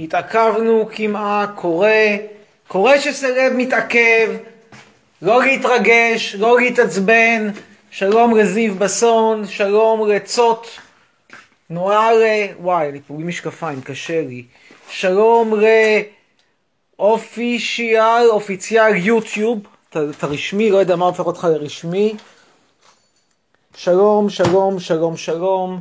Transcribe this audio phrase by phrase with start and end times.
[0.00, 2.16] התעכבנו כמעט, קורה,
[2.68, 4.36] קורה שסלב מתעכב,
[5.22, 7.50] לא להתרגש, לא להתעצבן,
[7.90, 10.66] שלום לזיו בסון, שלום לצות,
[11.70, 12.16] נוער,
[12.60, 14.44] וואי, אני בלי משקפיים, קשה לי,
[14.90, 15.54] שלום
[16.98, 19.58] לאופישיאל, אופיציאל יוטיוב,
[19.88, 22.14] את הרשמי, לא יודע מה הופך אותך לרשמי,
[23.76, 25.80] שלום, שלום, שלום, שלום,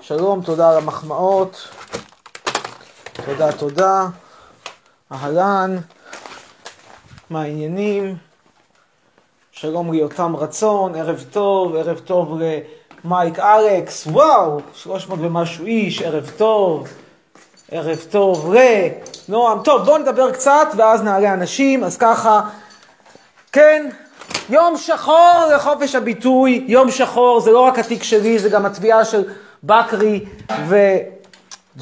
[0.00, 1.68] שלום, תודה על המחמאות.
[3.28, 4.06] תודה, תודה.
[5.12, 5.76] אהלן,
[7.30, 8.16] מה העניינים?
[9.52, 12.40] שלום ליותם רצון, ערב טוב, ערב טוב
[13.04, 16.88] למייק אלכס, וואו, 300 ומשהו איש, ערב טוב,
[17.70, 19.62] ערב טוב לנועם.
[19.62, 22.40] טוב, בואו נדבר קצת ואז נעלה אנשים, אז ככה,
[23.52, 23.88] כן,
[24.50, 29.24] יום שחור לחופש הביטוי, יום שחור, זה לא רק התיק שלי, זה גם התביעה של
[29.64, 30.24] בקרי
[30.68, 30.76] ו...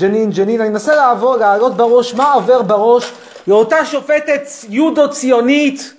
[0.00, 3.12] ג'נין, ג'נין, אני מנסה לעבור, לעלות בראש, מה עובר בראש
[3.46, 5.94] לאותה שופטת יודו ציונית,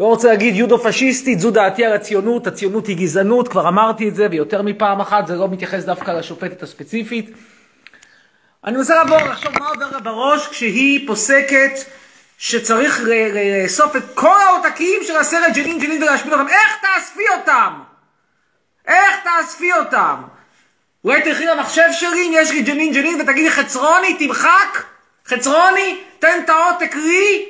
[0.00, 4.14] לא רוצה להגיד יודו פשיסטית, זו דעתי על הציונות, הציונות היא גזענות, כבר אמרתי את
[4.14, 7.30] זה ויותר מפעם אחת, זה לא מתייחס דווקא לשופטת הספציפית.
[8.64, 11.72] אני מנסה לעבור, לחשוב מה עובר לה בראש כשהיא פוסקת
[12.38, 17.72] שצריך לאסוף את כל העותקים של הסרט ג'נין ג'נין ולהשמיד אותם, איך תאספי אותם?
[18.86, 20.14] איך תאספי אותם?
[21.04, 24.84] אולי תלכי למחשב שלי אם יש לי ג'נין ג'נין ותגידי חצרוני תמחק,
[25.26, 25.98] חצרוני?
[26.18, 27.46] תן את העותק לי.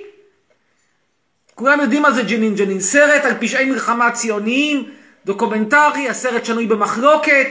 [1.55, 4.91] כולם יודעים מה זה ג'נין ג'נין, סרט על פשעי מלחמה ציוניים,
[5.25, 7.47] דוקומנטרי, הסרט שנוי במחלוקת,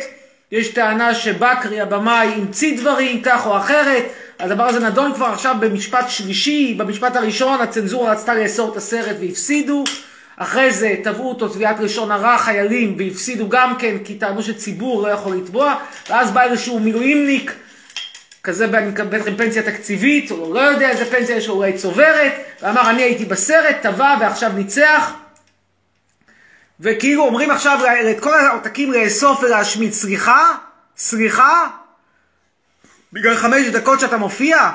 [0.52, 4.04] יש טענה שבכרי הבמאי המציא דברים כך או אחרת,
[4.40, 9.84] הדבר הזה נדון כבר עכשיו במשפט שלישי, במשפט הראשון הצנזורה רצתה לאסור את הסרט והפסידו,
[10.42, 15.08] אחרי זה תבעו אותו תביעת לשון הרע חיילים והפסידו גם כן כי טענו שציבור לא
[15.08, 15.76] יכול לתבוע
[16.10, 17.56] ואז בא איזשהו מילואימניק
[18.44, 22.34] כזה אני מקבל לכם פנסיה תקציבית או לא יודע איזה פנסיה יש לו אולי צוברת
[22.62, 25.14] ואמר אני הייתי בסרט, תבע ועכשיו ניצח
[26.80, 27.80] וכאילו אומרים עכשיו
[28.12, 30.52] את כל העותקים לאסוף ולהשמיד סליחה?
[30.98, 31.68] סליחה?
[33.14, 34.72] בגלל חמש דקות שאתה מופיע?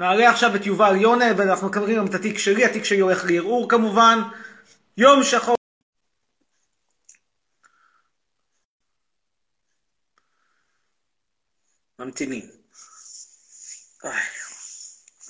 [0.00, 3.68] נעלה עכשיו את יובל יונה, ואנחנו מקבלים גם את התיק שלי, התיק שלי הולך לערעור
[3.68, 4.18] כמובן.
[4.96, 5.56] יום שחור.
[11.98, 12.50] ממתינים.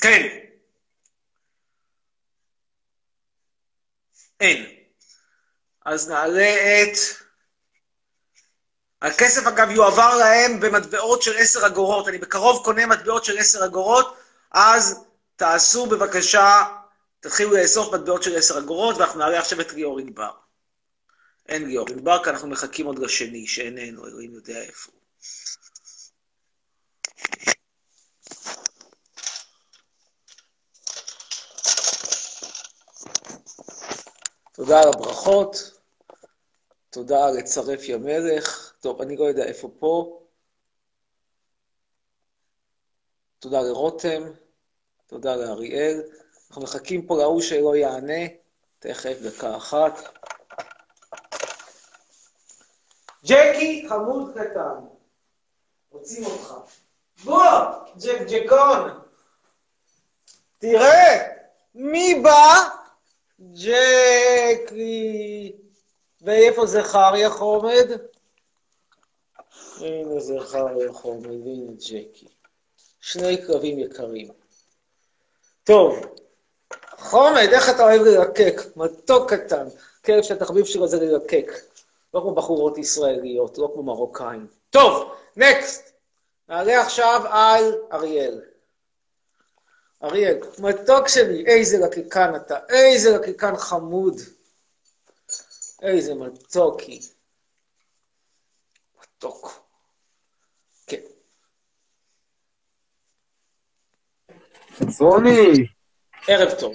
[0.00, 0.22] כן.
[4.41, 4.66] אין.
[5.84, 6.97] אז נעלה את...
[9.02, 12.08] הכסף אגב יועבר להם במטבעות של עשר אגורות.
[12.08, 14.19] אני בקרוב קונה מטבעות של עשר אגורות.
[14.50, 15.05] אז
[15.37, 16.65] תעשו בבקשה,
[17.21, 20.31] תתחילו לאסוף מטבעות של עשר אגורות, ואנחנו נעלה עכשיו את ליאור ענבר.
[21.49, 25.00] אין ליאור ענבר, כי אנחנו מחכים עוד לשני, שאיננו, אלוהים יודע איפה הוא.
[34.53, 35.81] תודה על הברכות,
[36.91, 38.72] תודה על לצרף ימלך.
[38.81, 40.19] טוב, אני לא יודע איפה פה.
[43.40, 44.22] תודה לרותם,
[45.06, 46.02] תודה לאריאל.
[46.48, 48.26] אנחנו מחכים פה להוא שלא יענה,
[48.78, 50.00] תכף, דקה אחת.
[53.24, 54.86] ג'קי, חמוד קטן,
[55.90, 56.54] רוצים אותך.
[57.24, 57.42] בוא,
[57.96, 59.00] ג'ק ג'קון.
[60.58, 61.28] תראה,
[61.74, 62.68] מי בא?
[63.40, 65.52] ג'קי.
[66.20, 67.90] ואיפה זכריה חומד?
[69.80, 72.39] הנה זכריה חומד, והנה ג'קי.
[73.00, 74.28] שני כלבים יקרים.
[75.65, 76.06] טוב,
[76.99, 78.61] חומד, איך אתה אוהב ללקק?
[78.77, 79.66] מתוק קטן.
[80.05, 81.53] כלב שהתחביב שלו זה ללקק.
[82.15, 84.47] לא כמו בחורות ישראליות, לא כמו מרוקאים.
[84.71, 85.93] טוב, נקסט.
[86.49, 88.41] נעלה עכשיו על אריאל.
[90.03, 94.20] אריאל, מתוק שלי, איזה לקקן אתה, איזה לקקן חמוד.
[95.82, 97.00] איזה מתוקי.
[99.03, 99.69] מתוק.
[104.81, 105.67] חצרוני.
[106.29, 106.75] ערב טוב.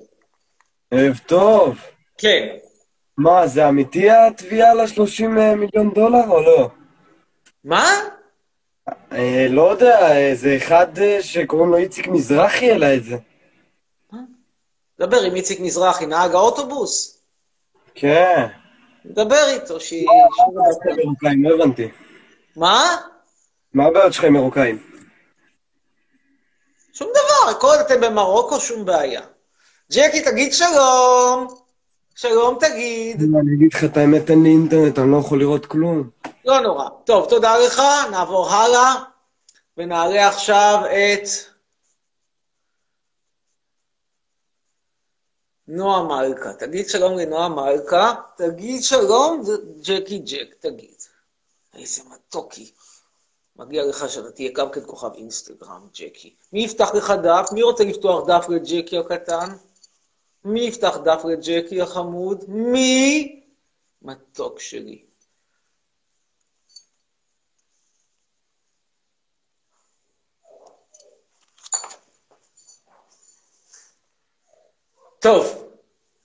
[0.92, 1.78] ערב טוב.
[2.18, 2.56] כן.
[3.18, 6.70] מה, זה אמיתי התביעה ל-30 מיליון דולר או לא?
[7.64, 7.86] מה?
[9.12, 13.18] אה, לא יודע, זה אחד אה, שקוראים לו איציק מזרחי העלה את זה.
[15.00, 17.22] דבר עם איציק מזרחי, נהג האוטובוס.
[17.96, 18.48] כן.
[19.06, 20.08] דבר איתו, שהיא...
[21.44, 21.88] לא הבנתי.
[22.56, 22.84] מה?
[23.74, 24.95] מה הבעיות שלך עם מרוקאים?
[26.98, 29.22] שום דבר, הכל אתם במרוקו, שום בעיה.
[29.92, 31.48] ג'קי, תגיד שלום.
[32.16, 33.22] שלום תגיד.
[33.22, 36.10] אני אגיד לך את האמת, אין לי אינטרנט, אני לא יכול לראות כלום.
[36.46, 36.90] לא נורא.
[37.06, 37.82] טוב, תודה לך,
[38.12, 38.96] נעבור הלאה.
[39.78, 41.28] ונעלה עכשיו את
[45.68, 46.54] נועה מלכה.
[46.54, 49.44] תגיד שלום לנועה מלכה, תגיד שלום
[49.82, 50.96] ג'קי ג'ק, תגיד.
[51.74, 52.72] איזה מתוקי.
[53.56, 56.36] מגיע לך שאתה תהיה גם כן כוכב אינסטגרם, ג'קי.
[56.54, 57.50] מי יפתח לך דף?
[57.54, 59.56] מי רוצה לפתוח דף לג'קי הקטן?
[60.44, 62.44] מי יפתח דף לג'קי החמוד?
[62.48, 63.42] מי?
[64.02, 65.06] מתוק שלי.
[75.20, 75.46] טוב,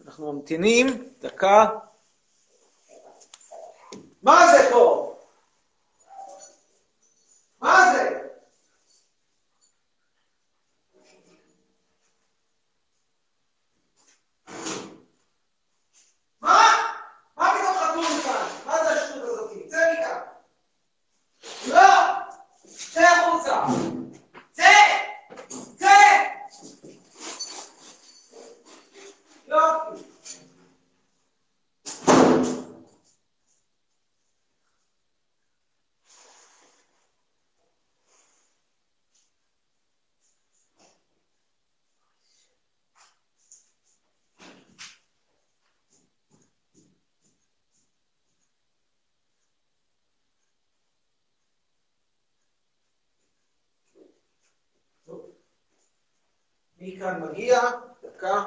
[0.05, 0.87] אנחנו ממתינים,
[1.21, 1.67] דקה.
[4.23, 5.10] מה זה פה?
[7.61, 8.21] מה זה?
[16.41, 16.63] מה?
[17.37, 18.47] מה פתאום חתום כאן?
[18.67, 19.51] מה זה השטות הזאת?
[19.69, 20.19] צא מכאן.
[21.69, 21.91] לא!
[22.67, 23.65] צא החוצה!
[24.53, 24.65] צא!
[25.77, 25.87] צא!
[29.47, 30.11] יופי.
[57.01, 57.61] מי כאן מגיע?
[58.03, 58.45] דקה.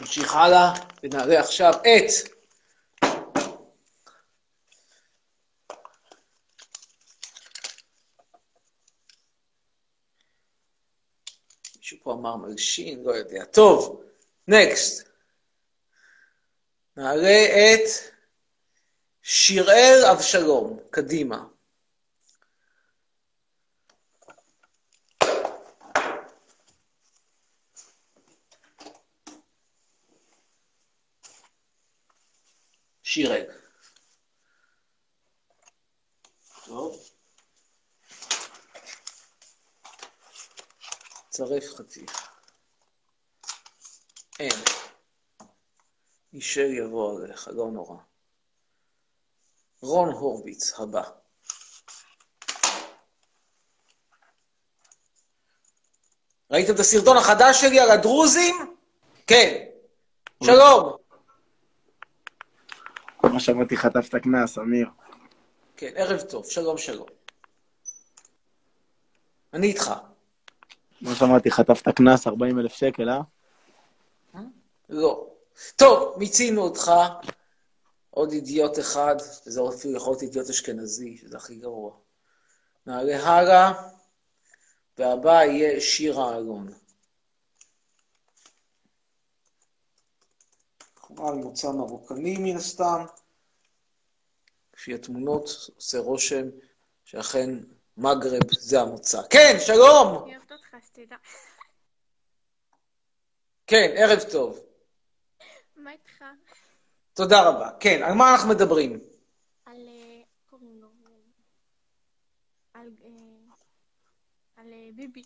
[0.00, 0.72] נמשיך הלאה
[1.02, 2.28] ונעלה עכשיו את
[11.76, 13.44] מישהו פה אמר מלשין, לא יודע.
[13.44, 14.02] טוב,
[14.48, 15.08] נקסט.
[16.96, 17.88] נעלה את
[19.22, 21.55] שיראל אבשלום, קדימה.
[36.66, 36.96] טוב.
[41.28, 42.10] צרף חטיף.
[44.38, 44.50] אין.
[46.32, 47.96] אישר יבוא עליך, לא נורא.
[49.80, 51.02] רון הורוביץ, הבא.
[56.50, 58.76] ראיתם את הסרטון החדש שלי על הדרוזים?
[59.26, 59.64] כן.
[60.44, 60.96] שלום.
[63.22, 64.88] מה שמעתי חטפת קנס, אמיר.
[65.76, 67.06] כן, ערב טוב, שלום שלום.
[69.52, 69.92] אני איתך.
[71.00, 73.20] מה שמעתי חטפת קנס 40 אלף שקל, אה?
[74.88, 75.30] לא.
[75.76, 76.90] טוב, מיצינו אותך.
[78.10, 81.92] עוד אידיוט אחד, וזה אפילו יכול להיות אידיוט אשכנזי, שזה הכי גרוע.
[82.86, 83.72] נעלה הלאה,
[84.98, 86.72] והבא יהיה שירה אלון.
[90.96, 93.04] בחורה ממוצא מרוקני מן הסתם.
[94.76, 95.44] לפי התמונות
[95.76, 96.46] עושה רושם
[97.04, 97.50] שאכן
[97.96, 99.22] מגרב זה המוצא.
[99.30, 100.24] כן, שלום!
[100.24, 101.16] אני אוהבת אותך, שתדע.
[103.66, 104.60] כן, ערב טוב.
[105.76, 106.24] מה איתך?
[107.14, 107.70] תודה רבה.
[107.80, 108.92] כן, על מה אנחנו מדברים?
[109.66, 109.88] על...
[109.88, 110.88] אה, קוראים לו...
[112.74, 112.90] על...
[113.04, 113.10] אה,
[114.56, 115.22] על אה, ביבי.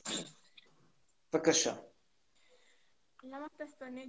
[1.33, 1.75] בבקשה.
[3.23, 4.00] למה אתה שונא?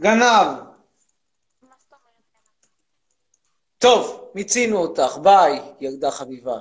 [0.00, 0.22] גנב.
[1.62, 2.08] מה זאת אומרת?
[3.78, 6.58] טוב, מיצינו אותך, ביי, ילדה חביבה.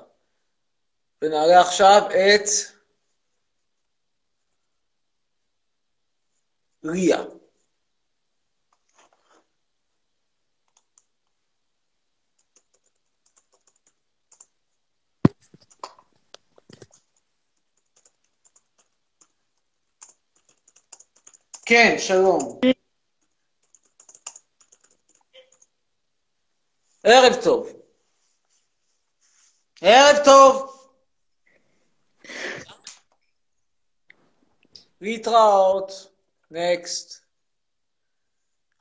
[1.21, 2.47] ונעלה עכשיו את
[6.83, 7.23] ליה.
[21.65, 22.59] כן, שלום.
[27.09, 27.73] ערב טוב.
[29.81, 30.73] ערב טוב.
[35.01, 36.07] להתראות.
[36.51, 37.21] נקסט.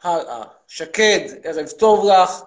[0.03, 0.45] הלאה.
[0.67, 2.43] שקד, ערב טוב לך.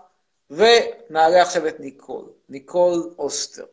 [0.50, 2.26] ונעלה עכשיו את ניקול.
[2.50, 3.66] ניקול אוסטר.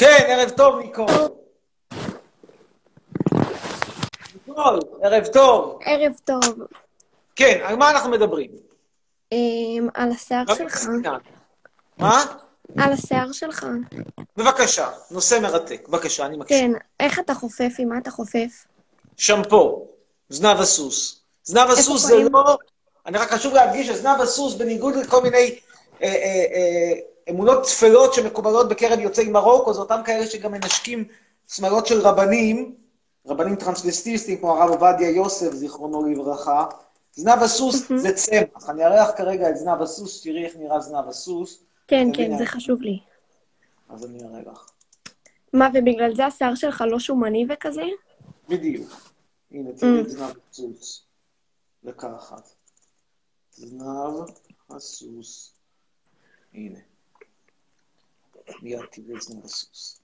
[0.00, 1.06] כן, ערב טוב, ניקול.
[4.34, 5.78] ניקול, ערב טוב.
[5.84, 6.42] ערב טוב.
[7.36, 8.50] כן, על מה אנחנו מדברים?
[9.32, 10.86] אמ, על השיער שלך.
[11.98, 12.24] מה?
[12.78, 13.66] על השיער שלך.
[14.36, 15.88] בבקשה, נושא מרתק.
[15.88, 16.58] בבקשה, אני מקשיב.
[16.58, 17.72] כן, איך אתה חופף?
[17.78, 18.66] עם מה אתה חופף?
[19.16, 19.88] שמפו,
[20.28, 21.20] זנב הסוס.
[21.44, 22.16] זנב הסוס זה?
[22.32, 22.58] לא...
[23.06, 25.58] אני רק חשוב להדגיש שזנב הסוס, בניגוד לכל מיני
[26.02, 31.04] אה, אה, אה, אמונות טפלות שמקובלות בקרב יוצאי מרוקו, זה אותם כאלה שגם מנשקים
[31.48, 32.74] שמלות של רבנים,
[33.26, 36.66] רבנים טרנסוויסטיסטים כמו הרב עובדיה יוסף, זיכרונו לברכה.
[37.12, 38.70] זנב הסוס זה צמח.
[38.70, 42.38] אני אראה לך כרגע את זנב הסוס, תראי איך נראה זנב הסוס, כן, כן.
[42.38, 42.98] זה חשוב לי.
[43.88, 44.70] אז אני אראה לך.
[45.52, 47.82] מה, ובגלל זה השיער שלך לא שומני וכזה?
[48.48, 48.90] בדיוק.
[49.50, 51.04] הנה, תראי את זנב הסוס.
[51.84, 52.48] דקה אחת.
[53.52, 54.28] זנב
[54.70, 55.52] הסוס.
[56.54, 56.78] הנה.
[58.62, 60.00] מיד תראי את זנב הסוס.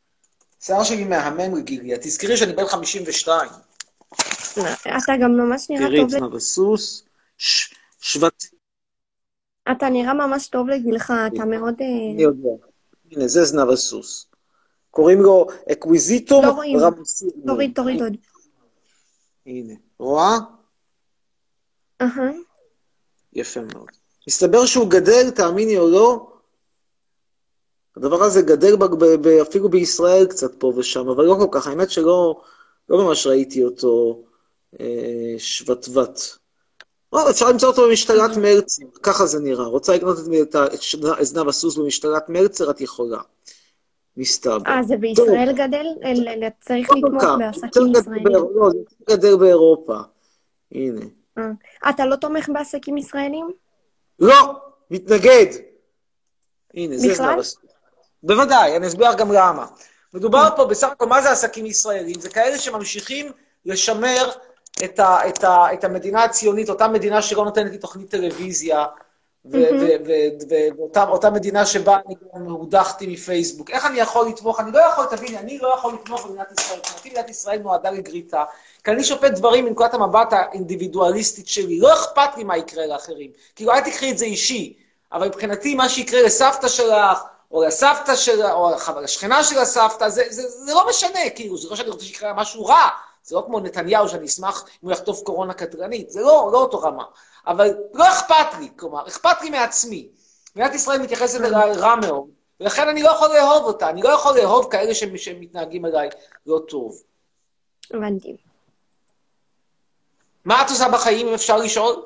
[0.61, 1.99] שיער שלי מהמם לגילי.
[2.01, 3.51] תזכרי שאני בן 52.
[4.83, 7.05] אתה גם ממש נראה תראי טוב, זנב הסוס.
[7.39, 8.45] ש- שבט...
[9.71, 11.75] אתה נראה ממש טוב לגילך, אתה מאוד...
[11.81, 12.49] אה, אני יודע.
[13.11, 14.27] הנה, זה זנב הסוס.
[14.91, 16.63] קוראים לו Equisetum לא.
[16.81, 17.33] ramosissimum.
[17.47, 18.17] תוריד, תוריד עוד.
[19.47, 19.75] הנה.
[19.99, 20.37] רואה?
[22.01, 22.31] אהה.
[23.33, 23.89] יפה מאוד.
[24.29, 26.36] מסתבר שהוא גדל, תאמיני או לא,
[27.97, 31.67] הדבר הזה גדל ב- ב- ב- אפילו בישראל קצת פה ושם, אבל לא כל כך.
[31.67, 32.41] האמת שלא
[32.89, 34.23] לא ממש ראיתי אותו
[34.81, 36.21] אה, שבטבט.
[37.13, 39.65] או, אפשר למצוא אותו במשתלת מרצר, ככה זה נראה.
[39.65, 40.81] רוצה לקנות את, את,
[41.25, 43.19] זנב הסוס במשתלת מרצר, את יכולה.
[44.17, 44.59] מסתבר.
[44.67, 45.87] אה, זה בישראל גדל?
[46.05, 47.35] אל- אל- צריך לא לתמוך כך.
[47.39, 48.27] בעסקים גדל ישראלים.
[48.55, 48.79] לא, זה
[49.17, 49.97] גדל באירופה.
[50.73, 51.01] הנה.
[51.39, 51.51] אה.
[51.91, 53.47] אתה לא תומך בעסקים ישראלים?
[54.19, 54.53] לא,
[54.91, 55.47] מתנגד.
[56.75, 57.15] הנה, זה?
[57.15, 57.57] זנב הסוס.
[58.23, 59.67] בוודאי, אני אסביר גם למה.
[60.15, 62.21] מדובר פה בסך הכל, מה זה עסקים ישראלים?
[62.21, 63.33] זה כאלה שממשיכים
[63.67, 64.31] לשמר
[64.85, 68.85] את, ה, את, ה, את המדינה הציונית, אותה מדינה שלא נותנת לי תוכנית טלוויזיה,
[70.79, 73.71] ואותה אותה מדינה שבה אני גם הודחתי מפייסבוק.
[73.71, 74.61] איך אני יכול לתמוך?
[74.61, 76.79] אני לא יכול, תביני, אני לא יכול לתמוך במדינת ישראל.
[76.79, 78.45] מבחינתי מדינת ישראל נועדה לגריטה,
[78.85, 81.79] כי אני שופט דברים מנקודת המבט האינדיבידואליסטית שלי.
[81.79, 83.31] לא אכפת לי מה יקרה לאחרים.
[83.57, 84.77] כאילו, אל תקחי את זה אישי,
[85.13, 88.71] אבל מבחינתי מה שיקרה לסבתא שלך, או לסבתא של, או
[89.03, 92.65] לשכנה של הסבתא, זה, זה, זה לא משנה, כאילו, זה לא שאני רוצה שיקרה משהו
[92.67, 92.89] רע,
[93.23, 96.81] זה לא כמו נתניהו, שאני אשמח אם הוא יחטוף קורונה קטרנית, זה לא, לא אותו
[96.81, 97.05] רמה.
[97.47, 100.09] אבל לא אכפת לי, כלומר, אכפת לי מעצמי.
[100.57, 102.27] מדינת ישראל מתייחסת אליי רע מאוד,
[102.61, 106.09] ולכן אני לא יכול לאהוב אותה, אני לא יכול לאהוב כאלה שמ- שמתנהגים אליי
[106.47, 107.03] לא טוב.
[107.91, 108.37] הבנתי.
[110.45, 112.05] מה את עושה בחיים, אם אפשר לשאול?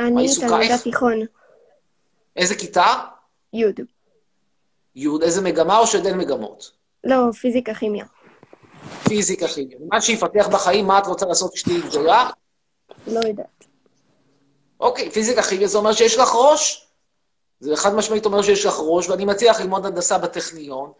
[0.00, 0.26] אני?
[0.40, 1.20] תלמידת תיכון,
[2.36, 2.86] איזה כיתה?
[3.52, 3.64] י'.
[4.94, 6.70] י', איזה מגמה או שעוד אין מגמות?
[7.04, 8.04] לא, פיזיקה, כימיה.
[9.08, 9.78] פיזיקה, כימיה.
[9.90, 12.30] מה שיפתח בחיים, מה את רוצה לעשות כשתהיי גדולה?
[13.06, 13.64] לא יודעת.
[14.80, 16.86] אוקיי, פיזיקה כימיה זה אומר שיש לך ראש.
[17.60, 20.92] זה חד משמעית אומר שיש לך ראש, ואני מציע לך ללמוד הנדסה בטכניון,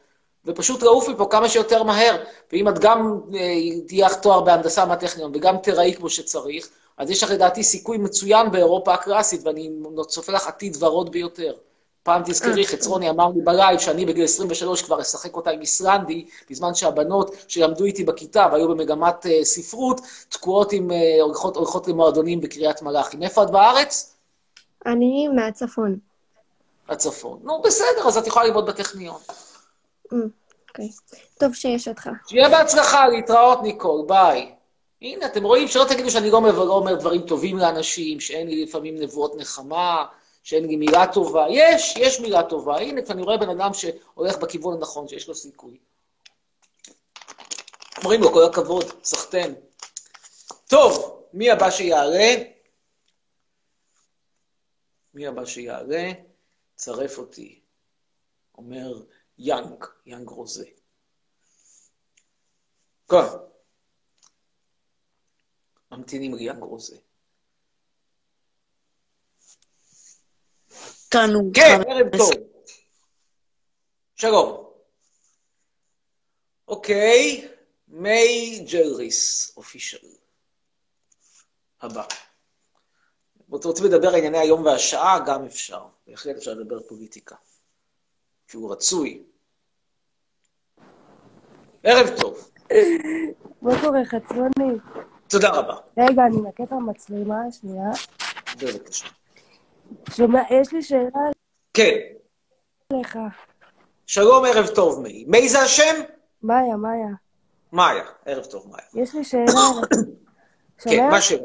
[0.44, 2.25] ופשוט לעוף מפה כמה שיותר מהר.
[2.52, 7.22] ואם את גם אה, תהיה לך תואר בהנדסה מהטכניון וגם תראי כמו שצריך, אז יש
[7.22, 9.70] לך לדעתי סיכוי מצוין באירופה הקלאסית, ואני
[10.08, 11.54] צופה לך עתיד ורוד ביותר.
[12.02, 16.75] פעם תזכרי, חצרוני אמר לי בלייב שאני בגיל 23 כבר אשחק אותה עם איסלנדי, בזמן
[16.75, 22.82] שהבנות שלמדו איתי בכיתה והיו במגמת אה, ספרות, תקועות עם, אה, הולכות, הולכות למועדונים בקריית
[22.82, 23.16] מלאכי.
[23.16, 24.16] מאיפה את בארץ?
[24.87, 25.99] אני מהצפון.
[26.88, 27.38] הצפון.
[27.42, 29.21] נו, בסדר, אז את יכולה ללמוד בטכניון.
[30.12, 30.88] אוקיי.
[31.38, 32.09] טוב שיש אותך.
[32.26, 34.52] שיהיה בהצלחה, להתראות, ניקול, ביי.
[35.02, 38.64] הנה, אתם רואים, שלא תגידו שאני לא אומר, לא אומר דברים טובים לאנשים, שאין לי
[38.64, 40.04] לפעמים נבואות נחמה,
[40.42, 41.46] שאין לי מילה טובה.
[41.50, 42.76] יש, יש מילה טובה.
[42.76, 45.78] הנה, כשאני רואה בן אדם שהולך בכיוון הנכון, שיש לו סיכוי.
[47.99, 49.54] אומרים לו, כל הכבוד, סחטיין.
[50.68, 52.34] טוב, מי הבא שיעלה?
[55.14, 56.12] מי הבא שיעלה?
[56.75, 57.61] צרף אותי.
[58.58, 59.02] אומר
[59.38, 60.66] יאנג, יאנג רוזה.
[63.11, 63.16] כן.
[65.92, 66.96] ממתינים ליאנג רוזה.
[71.12, 71.54] תענוג.
[71.54, 72.31] כן, ערב טוב.
[74.14, 74.71] שלום.
[76.69, 77.49] אוקיי,
[77.88, 80.07] מיי ג'לריס, אופישל.
[81.81, 82.04] הבא.
[83.57, 85.19] אתם רוצים לדבר על ענייני היום והשעה?
[85.26, 85.87] גם אפשר.
[86.07, 87.37] בהחלט אפשר לדבר פוליטיקה.
[88.49, 89.23] שהוא רצוי.
[91.83, 92.50] ערב טוב.
[93.62, 94.78] מה קורה, חצרוני?
[95.28, 95.76] תודה רבה.
[95.99, 97.90] רגע, אני אנקה את המצלמה, שנייה.
[98.62, 99.22] בבקשה.
[100.11, 101.11] שומע, יש לי שאלה
[101.75, 101.90] כן,
[102.92, 103.18] אליך.
[104.06, 105.25] שלום, ערב טוב, מיי.
[105.28, 106.00] מיי זה השם?
[106.42, 107.08] מאיה, מאיה,
[107.72, 108.04] מאיה.
[108.26, 109.04] ערב טוב, מאיה.
[109.04, 109.44] יש לי שאלה.
[110.82, 111.11] כן, שומע?
[111.11, 111.44] מה שאלה?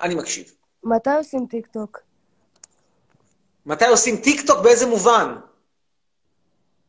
[0.00, 0.52] אני מקשיב.
[0.84, 2.00] מתי עושים טיקטוק?
[3.66, 4.58] מתי עושים טיקטוק?
[4.62, 5.36] באיזה מובן?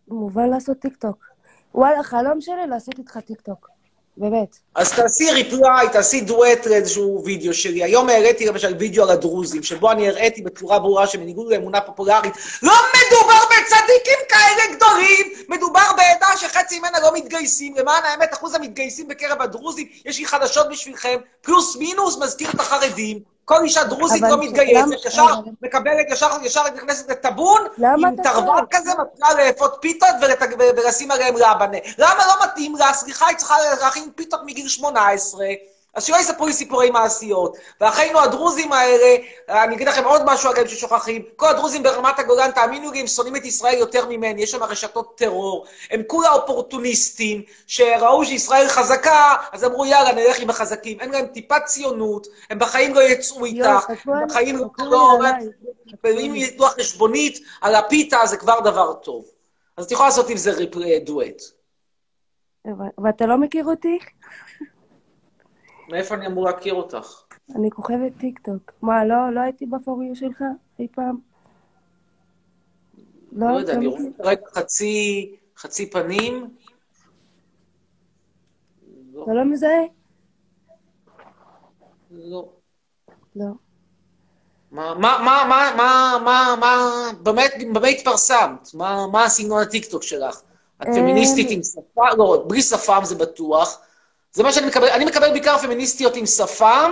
[0.07, 1.25] מובן לעשות טיקטוק.
[1.75, 3.69] וואלה, חלום שלי לעשות איתך טיקטוק.
[4.17, 4.57] באמת.
[4.75, 7.83] אז תעשי reply, תעשי דואט לאיזשהו וידאו שלי.
[7.83, 12.73] היום הראיתי למשל וידאו על הדרוזים, שבו אני הראיתי בצורה ברורה שבניגוד לאמונה פופולרית, לא
[12.73, 17.75] מדובר בצדיקים כאלה גדולים, מדובר בעדה שחצי ממנה לא מתגייסים.
[17.75, 23.32] למען האמת, אחוז המתגייסים בקרב הדרוזים, יש לי חדשות בשבילכם, פלוס מינוס מזכיר את החרדים.
[23.45, 27.61] כל אישה דרוזית לא מתגייסת, ישר אבל- מקבלת, ישר, ישר נכנסת לטאבון,
[28.07, 28.63] עם צועק?
[28.71, 30.09] כזה, מתחילה לאפות פיתות
[30.77, 31.77] ולשים עליהם רבנה.
[31.97, 32.93] למה לא מתאים לה?
[32.93, 35.45] סליחה, היא צריכה להכין פיתות מגיל 18.
[35.95, 37.57] אז שלא יספרו לי סיפורי מעשיות.
[37.81, 39.15] ואחינו הדרוזים האלה,
[39.49, 43.35] אני אגיד לכם עוד משהו עליהם ששוכחים, כל הדרוזים ברמת הגולן, תאמינו לי, הם שונאים
[43.35, 49.63] את ישראל יותר ממני, יש שם רשתות טרור, הם כולה אופורטוניסטים, שראו שישראל חזקה, אז
[49.63, 50.99] אמרו, יאללה, נלך עם החזקים.
[50.99, 55.19] אין להם טיפת ציונות, הם בחיים לא יצאו איתך, הם בחיים לא...
[56.03, 59.25] ואם ידעו חשבונית על הפיתה, זה כבר דבר טוב.
[59.77, 60.51] אז את יכולה לעשות עם זה
[61.05, 61.41] דואט.
[63.03, 63.99] ואתה לא מכיר אותי?
[65.89, 67.23] מאיפה אני אמור להכיר אותך?
[67.55, 68.71] אני כוכבת טיקטוק.
[68.81, 70.43] מה, לא, לא הייתי ב For You שלך
[70.79, 71.17] אי פעם?
[73.31, 73.87] לא יודע, אתה אני?
[73.87, 76.55] רואה כרגע חצי, חצי פנים.
[79.13, 79.83] לא, אתה לא מזהה?
[82.11, 82.49] לא.
[83.35, 83.45] לא.
[84.71, 85.43] מה, מה, מה,
[85.77, 87.11] מה, מה, מה,
[87.73, 88.73] במה התפרסמת?
[88.73, 90.41] מה, מה הסגנון הטיקטוק שלך?
[90.81, 92.05] את אה, פמיניסטית עם שפם?
[92.17, 93.81] לא, בלי שפם זה בטוח.
[94.33, 96.91] זה מה שאני מקבל, אני מקבל בעיקר פמיניסטיות עם שפם,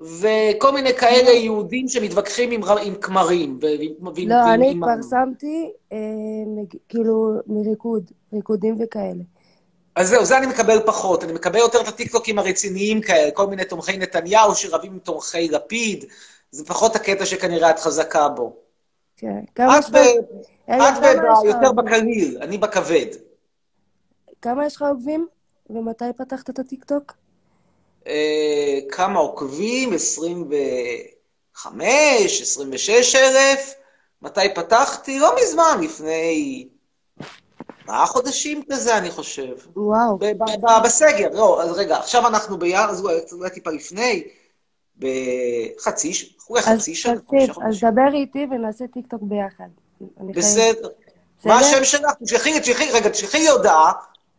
[0.00, 3.58] וכל מיני כאלה יהודים שמתווכחים עם, עם כמרים.
[3.62, 5.98] ועם- לא, ועם- אני עם- התפרסמתי, אה,
[6.88, 9.22] כאילו, מריקוד, ריקודים וכאלה.
[9.96, 11.24] אז זהו, זה אני מקבל פחות.
[11.24, 16.04] אני מקבל יותר את הטיקטוקים הרציניים כאלה, כל מיני תומכי נתניהו שרבים עם תומכי לפיד.
[16.50, 18.56] זה פחות הקטע שכנראה את חזקה בו.
[19.16, 19.40] כן.
[19.54, 21.72] כמה אלי, את ב- יותר?
[21.72, 23.06] בקליל, אני בכבד.
[24.42, 25.26] כמה יש לך עוקבים?
[25.70, 27.12] ומתי פתחת את הטיקטוק?
[28.06, 29.92] אה, כמה עוקבים?
[29.92, 31.12] 25,
[32.42, 33.74] 26 אלף.
[34.22, 35.18] מתי פתחתי?
[35.18, 36.68] לא מזמן, לפני
[37.80, 39.54] ארבעה חודשים כזה, אני חושב.
[39.76, 40.18] וואו.
[40.84, 44.24] בסגר, לא, אז רגע, עכשיו אנחנו בינואר, אז אולי אולי טיפה לפני,
[44.98, 47.12] בחצי, ש- אולי אז חצי שנה,
[47.68, 47.80] אז.
[47.80, 49.68] דבר איתי ונעשה טיקטוק ביחד.
[50.18, 50.88] בסדר.
[51.44, 52.10] מה השם שלך?
[52.24, 53.92] תשלחי לי, תשלחי, רגע, תשלחי לי הודעה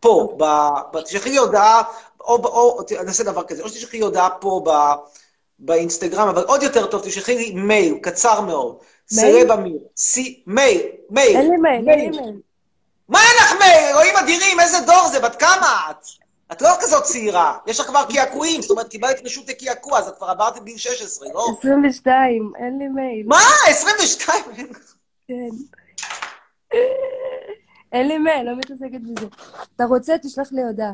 [0.04, 1.84] פה, ב- תשלחי לי הודעה,
[2.22, 4.70] או, או, או נעשה דבר כזה, או שתשלחי לי הודעה פה ב,
[5.60, 8.78] באינסטגרם, אבל עוד יותר טוב, תשלחי לי מייל, קצר מאוד.
[9.12, 9.78] סרב אמיר.
[9.98, 11.38] סי, מייל, מייל.
[11.38, 12.36] אין לי מייל, אין לי מייל.
[13.10, 13.84] מה אין לך מייל?
[13.89, 15.20] אלוהים אדירים, איזה דור זה?
[15.20, 16.06] בת כמה את?
[16.52, 20.18] את לא כזאת צעירה, יש לך כבר קעקועים, זאת אומרת, קיבלת רשות לקעקוע, אז את
[20.18, 21.48] כבר עברת את גיל 16, לא?
[21.60, 23.24] 22, אין לי מייל.
[23.28, 23.42] מה?
[23.68, 24.44] 22?
[25.28, 25.50] כן.
[27.93, 29.25] אין לי מייל, לא מתעסקת בזה.
[29.75, 30.91] אתה רוצה, תשלח לי הודעה.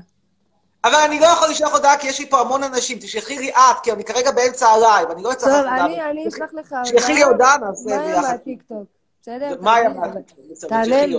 [0.84, 3.80] אבל אני לא יכול לשלוח הודעה כי יש לי פה המון אנשים, תשלחי לי את,
[3.84, 5.86] כי אני כרגע באמצע הלייב, אני לא אצטרך טוב, הודעה.
[5.86, 6.84] אני אני אשלח לך הודעה.
[6.84, 8.22] תשלחי לי הודעה, נעשה מאיה ביחד.
[8.32, 8.84] מהטיקטוק,
[9.22, 9.58] בסדר?
[9.62, 9.90] מה היה.
[9.90, 10.70] מהטיקטוק?
[10.70, 11.18] תענה לי.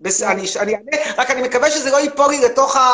[0.00, 2.86] בס- אני אענה, רק אני מקווה שזה לא ייפול לי לתוך ה...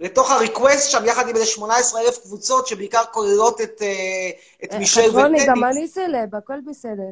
[0.00, 4.30] לתוך ה request שם, יחד עם איזה 18 אלף קבוצות, שבעיקר כוללות את, אה,
[4.64, 5.46] את מישל חצרוני, וטדי.
[5.50, 7.10] גם אני סלב, הכל בסדר.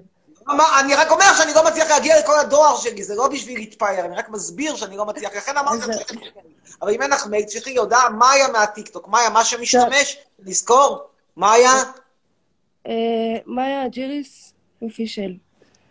[0.81, 4.17] אני רק אומר שאני לא מצליח להגיע לכל הדואר שלי, זה לא בשביל להתפאר, אני
[4.17, 6.13] רק מסביר שאני לא מצליח, לכן אמרתי לך.
[6.83, 10.99] אבל אם אין לך מייל, תשלחי לי הודעה, מאיה מהטיקטוק, מאיה, מה שמשתמש, לזכור,
[11.37, 11.73] מאיה,
[12.87, 12.93] אה,
[13.47, 14.53] מאיה ג'יריס
[14.83, 15.35] official.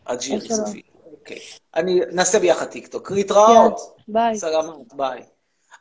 [0.08, 0.66] הג'ירי שלום.
[0.66, 0.82] סופי.
[1.12, 1.40] אוקיי.
[1.76, 3.12] אני נעשה ביחד טיקטוק.
[3.12, 3.96] להתראות.
[4.08, 4.38] ביי.
[4.38, 5.24] סלמת, ביי.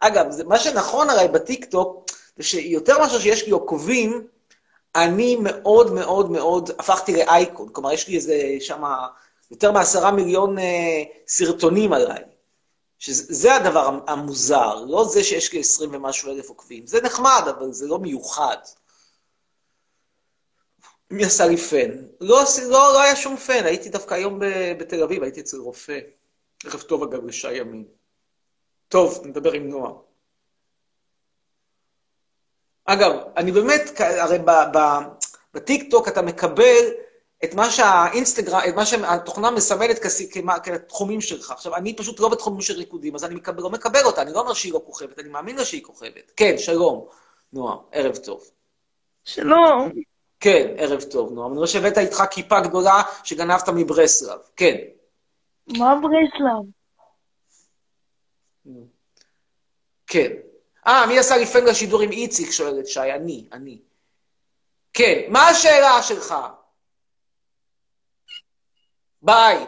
[0.00, 4.26] אגב, מה שנכון הרי בטיקטוק, זה שיותר מאשר שיש לי עוקבים,
[4.94, 7.68] אני מאוד מאוד מאוד הפכתי לאייקון.
[7.72, 9.06] כלומר, יש לי איזה שמה
[9.50, 12.22] יותר מעשרה מיליון אה, סרטונים עליי.
[12.98, 16.86] שזה הדבר המוזר, לא זה שיש לי עשרים ומשהו אלף עוקבים.
[16.86, 18.56] זה נחמד, אבל זה לא מיוחד.
[21.10, 21.90] מי עשה לי פן?
[22.20, 24.40] לא, לא, לא היה שום פן, הייתי דווקא היום
[24.78, 25.98] בתל אביב, הייתי אצל רופא.
[26.64, 27.84] ערב טוב אגב לשי ימין.
[28.88, 29.92] טוב, נדבר עם נועה.
[32.92, 34.38] אגב, אני באמת, הרי
[35.54, 36.84] בטיקטוק אתה מקבל
[37.44, 39.98] את מה שהאינסטגרם, את מה שהתוכנה מסמלת
[40.62, 41.50] כתחומים שלך.
[41.50, 44.40] עכשיו, אני פשוט לא בתחומים של ריקודים, אז אני מקבל, לא מקבל אותה, אני לא
[44.40, 46.32] אומר שהיא לא כוכבת, אני מאמין לה שהיא כוכבת.
[46.36, 47.06] כן, שלום,
[47.52, 48.50] נועה, ערב טוב.
[49.24, 49.90] שלום.
[50.40, 51.50] כן, ערב טוב, נועם.
[51.50, 54.38] אני רואה שהבאת איתך כיפה גדולה שגנבת מברסלב.
[54.56, 54.76] כן.
[55.66, 56.70] מה ברסלב?
[60.06, 60.49] כן.
[60.90, 62.50] אה, מי עשה פן לשידור עם איציק?
[62.50, 63.00] שואלת שי.
[63.00, 63.82] אני, אני.
[64.92, 66.34] כן, מה השאלה שלך?
[69.22, 69.66] ביי.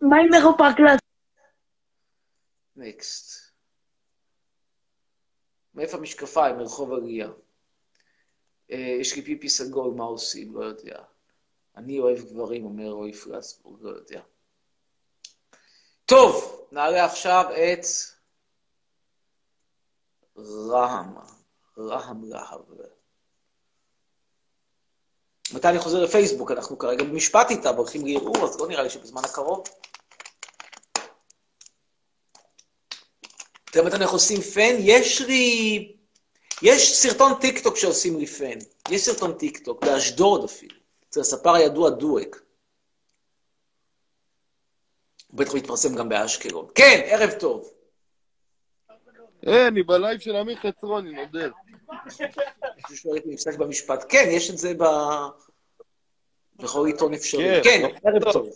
[0.00, 0.64] מה עם אירופה?
[2.76, 3.52] נקסט.
[5.74, 6.56] מאיפה המשקפיים?
[6.56, 7.28] מרחוב עלייה.
[8.70, 10.54] אה, יש לי פיפי סגול, מה עושים?
[10.54, 11.02] לא יודע.
[11.76, 14.20] אני אוהב גברים, אומר רועי פלסבורג, לא יודע.
[16.06, 17.84] טוב, נעלה עכשיו את
[20.36, 21.14] רהם.
[21.78, 22.60] רהם להב.
[25.54, 26.50] מתי אני חוזר לפייסבוק?
[26.50, 29.64] אנחנו כרגע במשפט איתה, הולכים לערעור, אז לא נראה לי שבזמן הקרוב.
[33.70, 34.74] אתם יודעים איך עושים פן?
[34.78, 35.96] יש לי...
[36.62, 38.58] יש סרטון טיק טוק שעושים לי פן.
[38.90, 40.76] יש סרטון טיק טוק, באשדוד אפילו.
[41.08, 42.42] אצל הספר הידוע דואק.
[45.26, 46.66] הוא בטח מתפרסם גם באשקלון.
[46.74, 47.72] כן, ערב טוב.
[49.46, 51.50] אה, אני בלייב של אמיר חצרוני, נודד.
[52.76, 54.04] מישהו שואל אותי נפסק במשפט.
[54.08, 54.84] כן, יש את זה ב...
[56.56, 57.60] בכל עיתון אפשרי.
[57.64, 58.48] כן, כן, ערב טוב.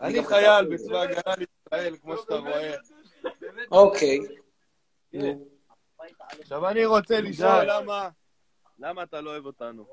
[0.00, 0.74] אני חייל.
[0.74, 2.74] בצבא הגנה לישראל, כמו שאתה רואה.
[3.70, 4.18] אוקיי.
[6.40, 8.08] עכשיו אני רוצה לשאול למה...
[8.82, 9.84] למה אתה לא אוהב אותנו?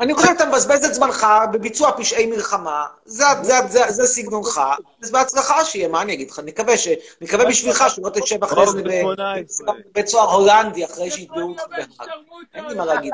[0.00, 4.60] אני חושב שאתה מבזבז את זמנך בביצוע פשעי מלחמה, זה, זה, זה, זה סגנונך,
[5.02, 6.40] אז בהצלחה שיהיה, מה אני אגיד לך?
[6.44, 6.88] נקווה ש...
[7.20, 9.74] נקווה בשבילך שלא תשב אחרי זה ב- 18.
[9.90, 12.08] בבית סוהר הולנדי אחרי שיתבעו אותך בהאג.
[12.54, 13.12] אין לי מה להגיד.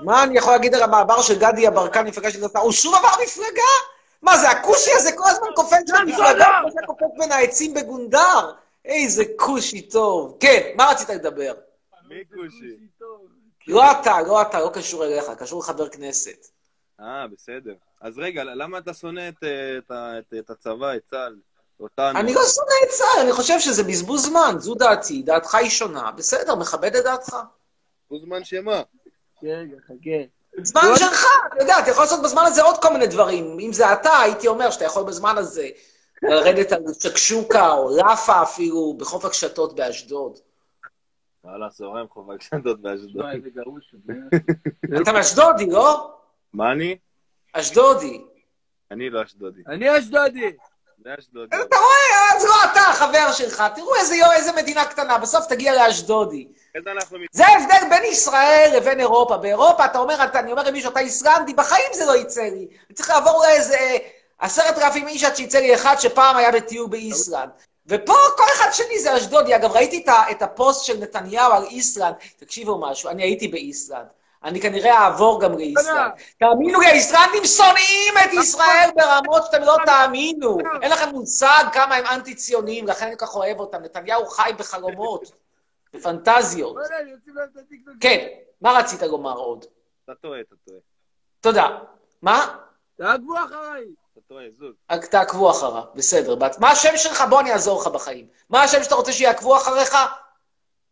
[0.00, 2.58] מה אני יכול להגיד על המעבר של גדי יברקן מפלגה של דתה?
[2.58, 3.72] הוא שוב עבר מפלגה?
[4.22, 8.52] מה זה, הכושי הזה כל הזמן קופץ במפלגה, כמו זה קופץ בין העצים בגונדר?
[8.84, 10.36] איזה כושי טוב.
[10.40, 11.54] כן, מה רצית לדבר?
[12.08, 12.76] מי כושי?
[13.66, 16.46] לא אתה, לא אתה, לא קשור אליך, קשור לחבר כנסת.
[17.00, 17.74] אה, בסדר.
[18.00, 21.36] אז רגע, למה אתה שונא את, אה, את, את, את הצבא, את צה"ל,
[21.80, 22.18] אותנו?
[22.18, 26.10] אני לא שונא את צה"ל, אני חושב שזה בזבוז זמן, זו דעתי, דעתך היא שונה,
[26.10, 27.36] בסדר, מכבד את דעתך.
[28.08, 28.82] הוא זמן שמה?
[29.42, 30.62] רגע, חכה.
[30.62, 33.58] זמן שלך, אתה יודע, אתה יכול לעשות בזמן הזה עוד כל מיני דברים.
[33.60, 35.68] אם זה אתה, הייתי אומר שאתה יכול בזמן הזה
[36.28, 40.38] לרדת על שקשוקה או לאפה אפילו בחוף הקשתות באשדוד.
[41.44, 43.24] וואלה, זורם חובה קשתות באשדוד.
[45.02, 46.16] אתה מאשדודי, לא?
[46.52, 46.98] מה אני?
[47.52, 48.24] אשדודי.
[48.90, 49.62] אני לא אשדודי.
[49.68, 50.50] אני אשדודי.
[51.46, 53.64] אתה רואה, אז לא אתה, החבר שלך.
[53.74, 56.48] תראו איזה יו, איזה מדינה קטנה, בסוף תגיע לאשדודי.
[57.32, 59.36] זה ההבדל בין ישראל לבין אירופה.
[59.36, 62.68] באירופה אתה אומר, אתה, אני אומר למישהו, אתה איסלנדי, בחיים זה לא יצא לי.
[62.88, 63.96] אני צריך לעבור לאיזה אה,
[64.38, 67.50] עשרת אלפים איש עד שיצא לי אחד שפעם היה בטיול באיסלנד.
[67.86, 69.56] ופה כל אחד שני זה אשדודי.
[69.56, 72.14] אגב, ראיתי את, הפוסט של נתניהו על איסלנד.
[72.36, 74.06] תקשיבו משהו, אני הייתי באיסלנד.
[74.44, 76.12] אני כנראה אעבור גם לאיסלנד.
[76.38, 80.58] תאמינו לי, האיסלנדים שונאים את ישראל ברמות שאתם לא תאמינו.
[80.82, 83.82] אין לכם מושג כמה הם אנטי-ציונים, לכן אני כל כך אוהב אותם.
[83.82, 85.32] נתניהו חי בחלומות,
[85.92, 86.76] בפנטזיות.
[88.00, 88.26] כן,
[88.60, 89.64] מה רצית לומר עוד?
[90.04, 90.78] אתה טועה, אתה טועה.
[91.40, 91.78] תודה.
[92.22, 92.56] מה?
[92.96, 93.84] תעקבו אחריי.
[94.28, 94.74] טועה, זוז.
[94.90, 96.34] רק תעקבו אחריו, בסדר.
[96.60, 97.22] מה השם שלך?
[97.30, 98.28] בוא אני אעזור לך בחיים.
[98.50, 99.94] מה השם שאתה רוצה שיעקבו אחריך?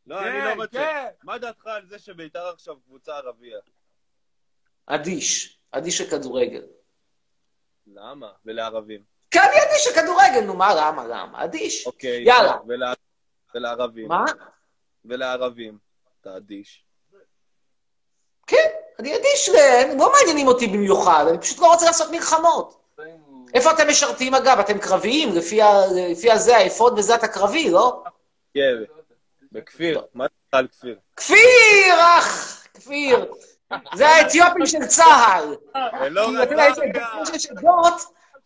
[0.06, 1.06] לא, אני לא רוצה.
[1.24, 3.58] מה דעתך על זה שביתר עכשיו קבוצה ערבייה?
[4.86, 5.58] אדיש.
[5.70, 6.62] אדיש לכדורגל.
[7.86, 8.32] למה?
[8.44, 9.02] ולערבים.
[9.30, 11.44] כי אני אדיש לכדורגל, נו מה, למה, למה?
[11.44, 11.86] אדיש.
[11.86, 12.22] אוקיי.
[12.24, 12.56] יאללה.
[12.68, 12.92] ולה-
[13.54, 14.08] ולערבים.
[14.08, 14.24] מה?
[15.04, 15.78] ולערבים.
[16.20, 16.84] אתה אדיש.
[18.46, 18.68] כן,
[18.98, 22.81] אני אדיש, ל- לא מעניינים אותי במיוחד, אני פשוט לא רוצה לעשות מלחמות.
[23.54, 24.58] איפה אתם משרתים אגב?
[24.58, 25.34] אתם קרביים?
[25.36, 25.72] לפי, ה...
[26.10, 28.02] לפי הזה, האפוד וזה אתה קרבי, לא?
[28.54, 28.74] כן,
[29.52, 30.02] בכפיר.
[30.14, 30.98] מה דעתך על כפיר?
[31.16, 32.62] כפיר, אח!
[32.74, 33.32] כפיר.
[33.94, 35.56] זה האתיופים של צה"ל.
[36.26, 36.66] כי אתה יודע,
[37.34, 37.94] יש עדות,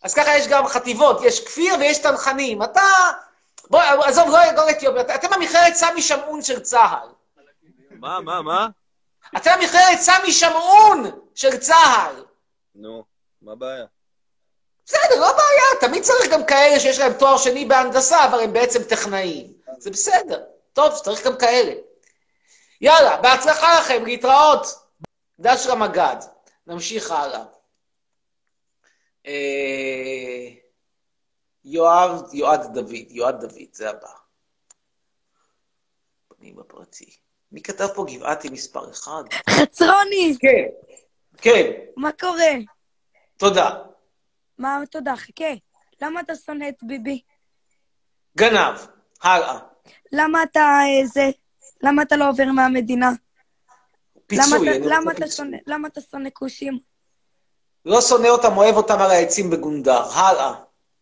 [0.02, 2.62] אז ככה יש גם חטיבות, יש כפיר ויש צנחנים.
[2.62, 2.80] אתה...
[3.70, 7.08] בוא, עזוב, לא לא אתיופיה, אתה- אתם המכללת סמי שמעון של צה"ל.
[7.90, 8.68] מה, מה, מה?
[9.36, 12.24] אתם המכללת סמי שמעון של צה"ל.
[12.74, 13.04] נו,
[13.42, 13.84] מה הבעיה?
[14.86, 18.82] בסדר, לא בעיה, תמיד צריך גם כאלה שיש להם תואר שני בהנדסה, אבל הם בעצם
[18.82, 19.52] טכנאים.
[19.78, 20.44] זה בסדר.
[20.72, 21.72] טוב, צריך גם כאלה.
[22.80, 24.66] יאללה, בהצלחה לכם, להתראות.
[25.40, 26.16] דש רמגד.
[26.66, 27.44] נמשיך הלאה.
[29.26, 30.48] אה,
[31.64, 34.08] יואב, יועד דוד, יועד דוד, זה הבא.
[36.28, 37.16] פנים בפרטי.
[37.52, 39.22] מי כתב פה גבעתי מספר אחד?
[39.50, 40.64] חצרוני, כן,
[41.36, 42.52] כן, מה קורה?
[43.36, 43.70] תודה.
[44.58, 45.44] מה, תודה, חכה.
[46.02, 47.22] למה אתה שונא את ביבי?
[48.38, 48.74] גנב.
[49.22, 49.58] הלאה.
[50.12, 51.30] למה אתה אה, זה?
[51.82, 53.10] למה אתה לא עובר מהמדינה?
[53.10, 53.16] למה
[54.26, 54.78] פיצוי.
[54.80, 55.26] למה אתה.
[55.30, 56.78] שונא- למה אתה שונא כושים?
[57.84, 60.02] לא שונא אותם, אוהב אותם על העצים בגונדר.
[60.02, 60.54] הלאה.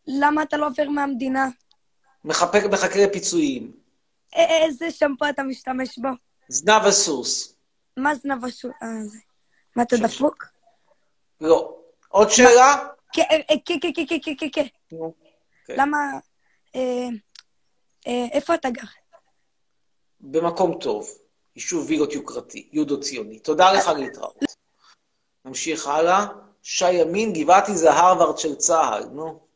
[0.07, 1.49] למה אתה לא עובר מהמדינה?
[2.25, 3.73] מחכה, מחכה לפיצויים.
[4.37, 6.09] איזה שמפו אתה משתמש בו?
[6.49, 7.55] זנב הסוס.
[7.97, 8.69] מה זנב השו...
[8.83, 8.89] אה.
[9.77, 10.45] מה, אתה דפוק?
[11.41, 11.77] לא.
[12.09, 12.87] עוד שאלה?
[13.15, 14.67] כן, אה, אה, כן, כן, כן, כן, כן, כן.
[15.69, 15.99] למה...
[16.75, 17.09] אה,
[18.07, 18.83] אה, איפה אתה גר?
[20.21, 21.09] במקום טוב,
[21.57, 23.39] יישוב וילות יוקרתי, יהודו ציוני.
[23.39, 24.45] תודה לך להתראות.
[25.45, 26.27] נמשיך הלאה.
[26.63, 29.47] שי ימין, גבעתי זה הרווארד של צה"ל, נו.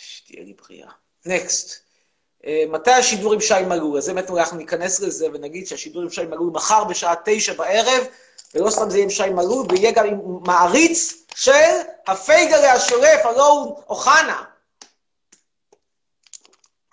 [0.00, 0.90] שתהיה לי בריאה.
[1.26, 1.84] נקסט.
[2.68, 3.98] מתי השידור עם שי מלול?
[3.98, 8.06] אז באמת אנחנו ניכנס לזה ונגיד שהשידור עם שי מלול מחר בשעה תשע בערב,
[8.54, 13.46] ולא סתם זה יהיה עם שי מלול, ויהיה גם עם מעריץ של הפייגלה השולף, הלא
[13.46, 14.44] הוא אוחנה.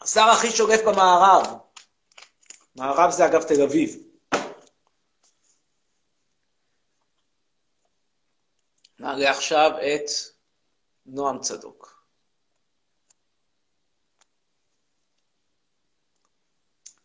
[0.01, 1.45] השר הכי שולף במערב.
[2.75, 3.97] מערב זה אגב תל אביב.
[8.99, 10.09] נעלה עכשיו את
[11.05, 11.95] נועם צדוק.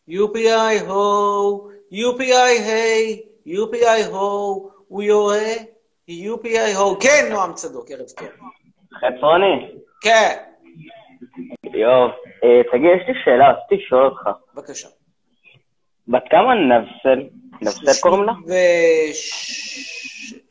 [0.09, 5.45] UPI הו, UPI היי, UPI הו, הוא יורה,
[6.09, 6.99] UPI הו.
[6.99, 8.27] כן, נועם צדוק, ערב טוב.
[8.97, 10.37] חצרוני, כן,
[11.73, 12.07] יואו,
[12.43, 14.29] אה, תגיד, יש לי שאלה, רציתי לשאול אותך.
[14.53, 14.87] בבקשה.
[16.07, 17.29] בת כמה נבסל?
[17.61, 18.31] נבסל קוראים לה?
[18.47, 18.51] ו...
[19.13, 19.93] ש-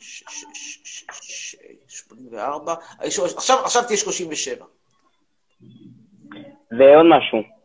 [0.00, 0.22] ש-
[0.54, 1.56] ש- ש- ש-
[1.88, 3.24] 84, עכשיו
[3.64, 4.64] עכשיו תהיה 37.
[6.78, 7.59] ועוד משהו.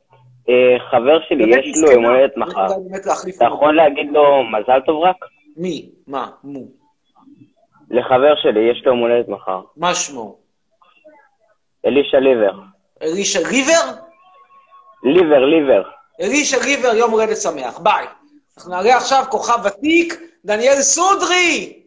[0.50, 2.68] אה, חבר שלי, יש לו יום הולדת מחר.
[3.06, 3.46] להחליף אתה.
[3.46, 5.16] יכול להגיד לו מזל טוב רק?
[5.58, 5.90] מי?
[6.08, 6.30] מה?
[6.44, 6.64] מו.
[7.92, 9.62] לחבר שלי, יש לו יום הולדת מחר.
[9.78, 10.38] מה שמו?
[11.86, 12.60] אלישע ליבר.
[13.02, 14.02] אלישע ריבר?
[15.04, 15.84] ליבר, ליבר.
[16.22, 17.80] אלישע ריבר, יום הולדת שמח.
[17.80, 18.06] ביי.
[18.58, 21.80] אנחנו נעלה עכשיו כוכב ותיק, דניאל סודרי!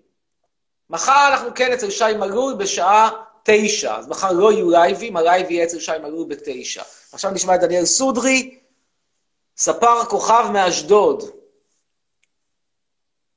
[0.91, 3.11] מחר אנחנו כן אצל שי מלול בשעה
[3.43, 3.97] תשע.
[3.97, 6.83] אז מחר לא יהיו לייבים, הלייב יהיה אצל שי מלול בתשע.
[7.13, 8.59] עכשיו נשמע את דניאל סודרי,
[9.57, 11.23] ספר כוכב מאשדוד.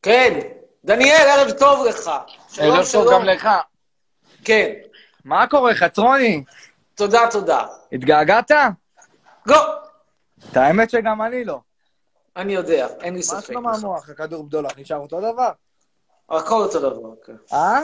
[0.01, 0.39] כן,
[0.85, 2.11] דניאל, ערב טוב לך.
[2.49, 3.03] שלום, ערב שלום.
[3.03, 3.49] טוב גם לך.
[4.45, 4.73] כן,
[5.25, 6.43] מה קורה, חצרוני?
[6.95, 7.65] תודה, תודה.
[7.91, 8.51] התגעגעת?
[9.45, 9.75] לא,
[10.51, 11.59] את האמת שגם אני לא.
[12.35, 13.45] אני יודע, אין לי מה ספק.
[13.45, 14.09] שלום המוח?
[14.09, 15.51] הכדור בדולח נשאר אותו דבר?
[16.29, 17.35] הכל אותו דבר, כן.
[17.53, 17.81] אה?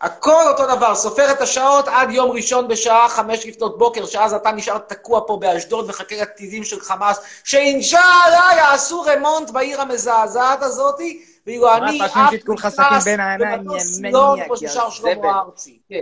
[0.00, 4.52] הכל אותו דבר, סופר את השעות עד יום ראשון בשעה חמש לפנות בוקר, שאז אתה
[4.52, 11.74] נשאר תקוע פה באשדוד מחכה לטילים של חמאס, שאינשאללה יעשו רמונט בעיר המזעזעת הזאתי, ואילו
[11.74, 11.98] אני
[13.04, 14.90] בין העיניים, במטוס סילון מניאק, כמו ששר זבל.
[14.90, 15.78] שלמה ארצי.
[15.88, 16.00] כן.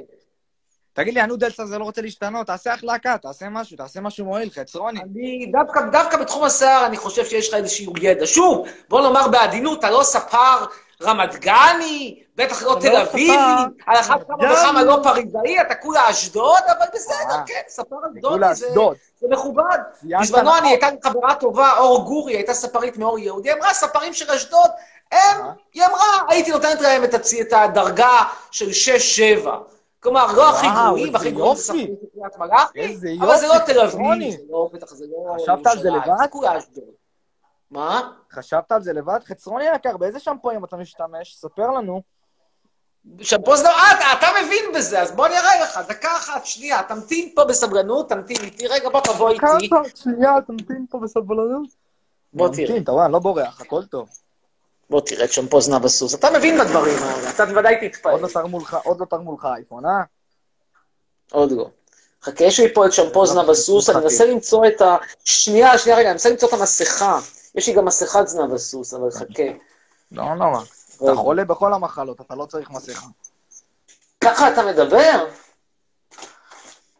[0.92, 5.00] תגיד לי, הנודלס הזה לא רוצה להשתנות, תעשה החלקה, תעשה משהו, תעשה משהו מועיל, חצרוני.
[5.00, 8.26] אני, דווקא, דווקא בתחום השיער אני חושב שיש לך איזשהו ידע.
[8.26, 10.64] שוב, בוא נאמר בעדינות, אתה לא ספר
[11.02, 13.36] רמת גני, בטח לא תל אביבי,
[13.86, 14.52] על אחת כמה.
[14.52, 17.42] וכמה לא פריזאי, אתה כולה אשדוד, אבל בסדר, אה.
[17.46, 18.40] כן, ספר אשדוד,
[19.20, 19.78] זה, מכובד.
[20.20, 20.56] בזמנו.
[20.58, 24.70] אני הייתה לי חברה טובה, אור גורי, הייתה ספרית מאור יהודי, אמרה, ספרים של אשדוד,
[25.12, 25.52] הם, אה.
[25.74, 27.14] היא אמרה, הייתי נותנת להם את,
[27.52, 28.68] הדרגה של
[29.44, 29.48] 6-7.
[30.00, 31.62] כלומר, לא הכי גרועים, הכי גרועים זה.
[31.62, 34.30] ספרים של קריית מלאכי, אבל זה לא תל אביב.
[34.30, 35.42] זה לא, בטח זה לא...
[35.42, 36.16] חשבת על זה לבד?
[36.18, 37.03] זה כולה אשדוד.
[37.74, 38.00] מה?
[38.32, 39.18] חשבת על זה לבד?
[39.26, 41.36] חצרוני יקר, באיזה שמפוים אתה משתמש?
[41.36, 42.02] ספר לנו.
[43.20, 43.68] שמפו זה...
[43.68, 47.44] אה, אתה- אתה מבין בזה, אז בוא אני אראה לך, דקה אחת, שנייה, תמתין פה
[47.44, 51.68] בסבלנות, תמתין איתי, רגע, בוא תבוא איתי, שנייה, תמתין פה בסבלנות.
[52.32, 54.08] בוא תראה, תמתין, אתה רואה, אני לא בורח, הכל טוב.
[54.90, 58.20] בוא תראה את שמפו זנב הסוס, אתה מבין בדברים האלה, אתה בוודאי עוד תתפעל.
[58.20, 58.28] לא
[58.84, 59.90] עוד לא תרמו לך אייפון, אה?
[61.32, 61.70] עוד לא.
[62.22, 64.96] חכה, יש לי פה את שמפו זנב הסוס, אני מנסה למצוא את ה...
[65.24, 67.18] שנייה, שנייה, רגע, אני מנסה למצוא את המסכה.
[67.54, 69.42] יש לי גם מסכת זנב הסוס, אבל חכה.
[70.12, 70.60] לא נורא.
[70.96, 73.06] אתה חולה בכל המחלות, אתה לא צריך מסכה.
[74.20, 75.26] ככה אתה מדבר?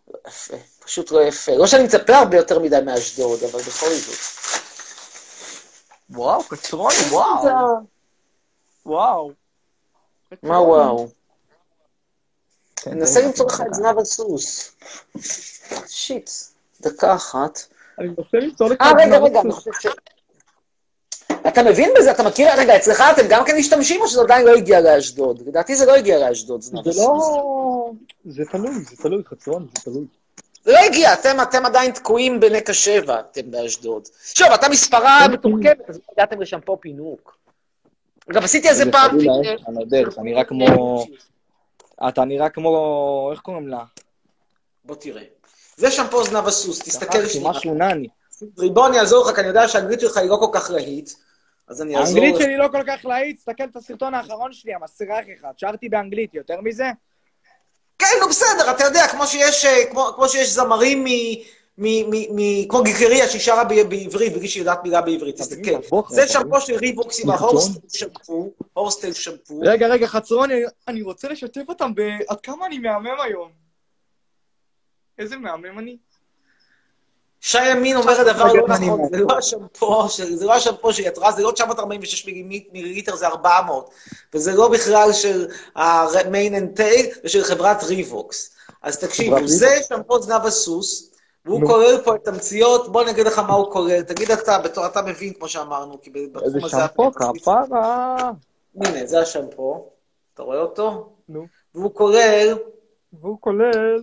[0.09, 1.53] לא יפה, פשוט לא יפה.
[1.57, 4.19] לא שאני מצפה הרבה יותר מדי מאשדוד, אבל בכל זאת.
[6.11, 7.47] וואו, קצרוני, וואו.
[8.87, 9.33] וואו.
[10.43, 11.09] מה וואו?
[12.77, 13.75] כן, אני תן, למצוא לך את.
[13.75, 14.77] זנב הסוס.
[15.87, 16.31] שיט,
[16.81, 17.59] דקה אחת.
[17.99, 18.81] אני מנסה למצוא לך...
[18.81, 19.65] אה, את רגע, זנב רגע, אני הסוס.
[19.65, 20.14] חושב ש...
[21.55, 22.11] אתה מבין בזה?
[22.11, 22.49] אתה מכיר?
[22.59, 25.43] רגע, אצלך אתם גם כן משתמשים או שזה עדיין לא הגיע לאשדוד?
[25.47, 26.77] לדעתי זה לא הגיע לאשדוד, זה.
[26.97, 27.91] לא...
[28.25, 30.05] זה תלוי, זה תלוי, חצרוני, זה תלוי.
[30.65, 34.03] זה לא הגיע, אתם, אתם עדיין תקועים בנקע שבע, אתם באשדוד.
[34.35, 37.37] שוב, אתה מספרה מתוחכמת, אז לא הגעתם לשם פה פינוק.
[38.31, 39.19] אגב, עשיתי איזה זה פעם...
[39.21, 39.53] אה,
[40.01, 41.05] איך אתה נראה כמו...
[42.09, 43.29] אתה נראה כמו...
[43.33, 43.85] איך קוראים לה?
[44.85, 45.23] בוא תראה.
[45.77, 47.51] זה שם פה זנב הסוס, תסתכל שנייה.
[47.51, 48.09] משהו נני.
[48.59, 51.11] ריבון, אני אעזור לך, כי אני יודע שהאנגלית שלך היא לא כל כך להיט,
[51.69, 52.43] אז אני אעזור האנגלית.
[52.43, 55.53] שלי לא כל כך להיט, תסתכל את הסרטון האחרון שלי, המסריח אחד.
[55.57, 56.91] שרתי באנגלית, יותר מזה?
[57.99, 61.09] כן, נו בסדר, אתה יודע, כמו שיש, אה, כמו, כמו שיש זמרים מ,
[61.79, 65.71] מ- מ- מ- כמו גיקריה שהיא שרה בעברית בגלל שהיא יודעת מילה בעברית, תסתכל.
[66.09, 67.31] זה שמפו של ריבוקס עם.
[67.31, 69.61] ה horsetail shampoo, horsetail shampoo.
[69.63, 70.55] רגע, רגע, חצרוני,
[70.89, 72.01] אני רוצה לשתף אותם ב...
[72.29, 73.51] עד כמה אני מהמם היום.
[75.19, 75.97] איזה מהמם אני.
[77.47, 79.09] שי ימין אומר הדבר לא נכון.
[79.11, 83.91] זה לא השמפו, זה לא השמפו יצרה, זה לא 946 מילי- מיליליטר, זה 400.
[84.35, 88.57] וזה לא בכלל של ה-mane and tail, זה של חברת ריבוקס.
[88.83, 91.11] אז תקשיבו, זה שמפו זנב הסוס,
[91.45, 91.67] והוא.
[91.67, 94.03] כולל פה את תמציות, בוא אני אגיד לך מה הוא כולל.
[94.03, 96.69] תגיד אתה, בתור אתה מבין, כמו שאמרנו, כי איזה בתחום הזה...
[96.71, 98.17] שמפו, אתה- כפרה.
[98.85, 99.89] הנה, זה השמפו,
[100.35, 101.13] אתה רואה אותו?
[101.29, 101.47] נו.
[101.75, 102.59] והוא כולל
[103.13, 104.03] והוא כולל...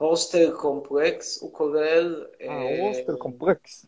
[0.00, 2.24] horsetail complex, הוא כולל...
[2.42, 3.86] אה, אה, horsetail complex.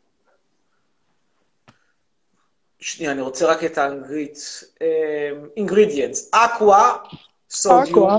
[2.80, 4.38] שנייה, אני רוצה רק את האנגלית.
[5.56, 6.96] ingredients, aqua,
[7.50, 8.10] sodium.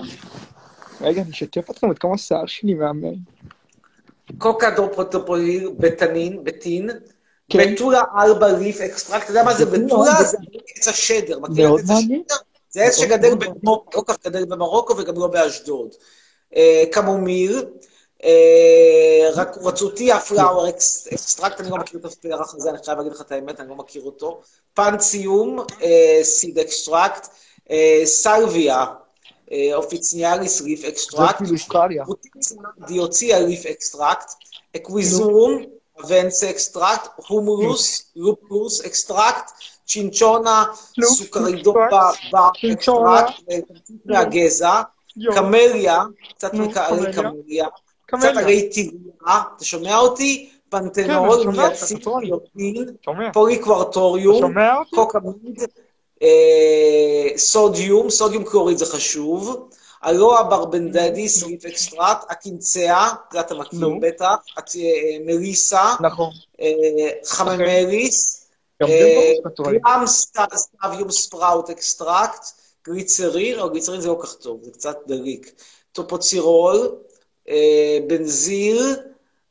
[1.01, 3.15] רגע, אני אשתף אתכם עד כמה השיער שלי מהמם.
[4.37, 6.89] cocamidopropyl, betaine, betaine,
[7.49, 7.59] כן.
[7.73, 10.23] betula alba leaf extract, אתה יודע מה זה betula?
[10.23, 10.37] זה-
[10.77, 11.89] עץ השדר, מכיר את עץ.
[11.89, 12.35] השדר?
[12.69, 15.89] זה עץ שגדל במרוקו, לא כך גדל במרוקו וגם לא באשדוד.
[16.55, 17.65] אה, chamomile,
[18.23, 23.31] אה, recutita flower extract, אני לא מכיר את הפרח הזה, אני חייב להגיד לך את
[23.31, 24.41] האמת, אני לא מכיר אותו.
[24.73, 25.59] פנציום,
[26.23, 27.27] סיד אקסטרקט,
[27.71, 28.85] אה, סלוויה,
[29.51, 31.41] אה, אופיציאליס ליף אקסטרקט.
[32.87, 34.31] דיוציה ליף אקסטרקט,
[34.75, 35.63] אקוויזום,
[36.07, 39.51] ונס אקסטרקט, הומולוס, לופוס אקסטרקט,
[39.87, 40.63] צ'ינצ'ונה,
[41.03, 42.49] סוכרידופה, בר.
[42.71, 43.57] אקסטרקט, אה,
[44.05, 44.81] מהגזע,
[45.33, 46.03] קמליה,
[46.35, 47.67] קצת מקערי קמליה.
[48.05, 48.37] קמליה, קצת.
[48.43, 49.01] עלי טיגריה,
[49.55, 50.49] אתה שומע אותי?
[50.69, 50.77] אתה
[53.33, 54.95] פוליקוורטוריום, שומע אותי?
[54.95, 55.63] קוקמיד,
[56.21, 59.69] אה, סודיום, סודיום קלוריד זה חשוב,
[60.05, 63.79] אלואה ברבנדדיס, ליף אקסטרט, הקינציה, זה אתה מכיר.
[64.01, 66.29] בטח, את- אה, מליסה, נכון.
[66.61, 66.67] אה,
[67.25, 68.47] חממליס,
[68.81, 69.79] גם אה, זה ברור, חצרוני.
[69.79, 72.45] גרם סט- סטביום ספראוט אקסטרקט,
[72.87, 75.51] גליצרין, או גליצרין זה לא כך טוב, זה קצת דליק,
[75.91, 76.95] טופוצירול,
[77.49, 78.95] אה, בנזיל,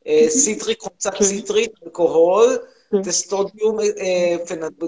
[0.07, 1.25] אה, סיטריק, חומצה כן.
[1.25, 2.59] ציטרית, אלכוהול,
[2.91, 3.03] כן.
[3.03, 4.85] טסטודיום, אה, פנ-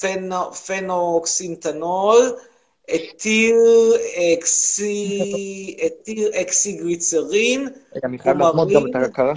[0.00, 2.36] פנ- פנוקסינטנול,
[2.94, 3.56] אתיל
[6.34, 7.68] אקסי, גליצרין.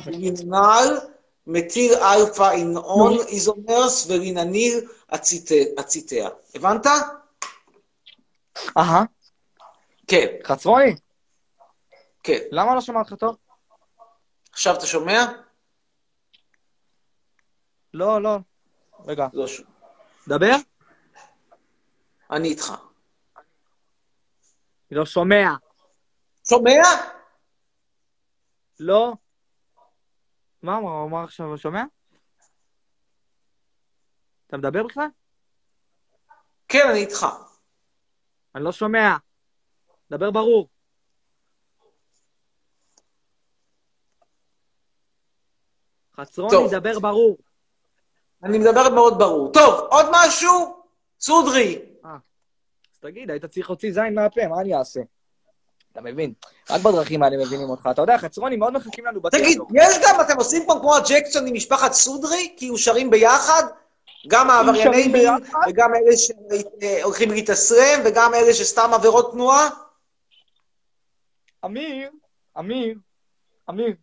[0.08, 0.98] לינל,
[1.48, 4.82] מתיל אלפא אינאון איזומרס ולינניל
[5.80, 6.28] אציטאה.
[6.56, 6.86] הבנת?
[8.78, 9.04] אהה.
[10.08, 10.96] כן, חצרוני,
[12.24, 12.40] כן.
[12.52, 13.38] למה לא שמעת אותך טוב?
[14.52, 15.26] עכשיו אתה שומע?
[17.94, 18.38] לא, לא.
[19.00, 19.28] רגע.
[19.34, 19.62] לא ש...
[20.28, 20.56] דבר?
[22.32, 22.74] אני איתך.
[24.92, 25.50] אני לא שומע.
[26.50, 26.84] שומע?
[28.80, 29.14] לא.
[30.62, 31.52] מה הוא אמר עכשיו?
[31.52, 31.84] לא שומע?
[34.48, 35.08] אתה מדבר בכלל?
[36.68, 37.26] כן, אני איתך.
[38.56, 39.16] אני לא שומע.
[40.12, 40.68] דבר ברור.
[46.16, 46.70] חצרוני.
[46.72, 47.38] דבר ברור.
[48.44, 49.52] אני מדבר מאוד ברור.
[49.54, 50.84] טוב, עוד משהו?
[51.20, 51.82] סודרי.
[52.04, 55.02] אז תגיד, היית צריך להוציא זין מהפה, מה אני אעשה?
[55.92, 56.34] אתה מבין?
[56.70, 57.90] רק בדרכים האלה מבינים אותך.
[57.92, 59.70] אתה יודע, חצרוני, מאוד מחכים לנו תגיד, בטיקטוק.
[59.74, 62.54] יש גם, אתם עושים פה כמו הג'קסון עם משפחת סודרי?
[62.58, 63.64] כאילו שרים ביחד?
[64.28, 65.30] גם העברייני מין?
[65.70, 69.70] וגם אלה שהולכים להתאסרם, וגם אלה שסתם עבירות תנועה?
[71.66, 72.12] אמיר,
[72.60, 72.98] אמיר,
[73.70, 73.96] אמיר,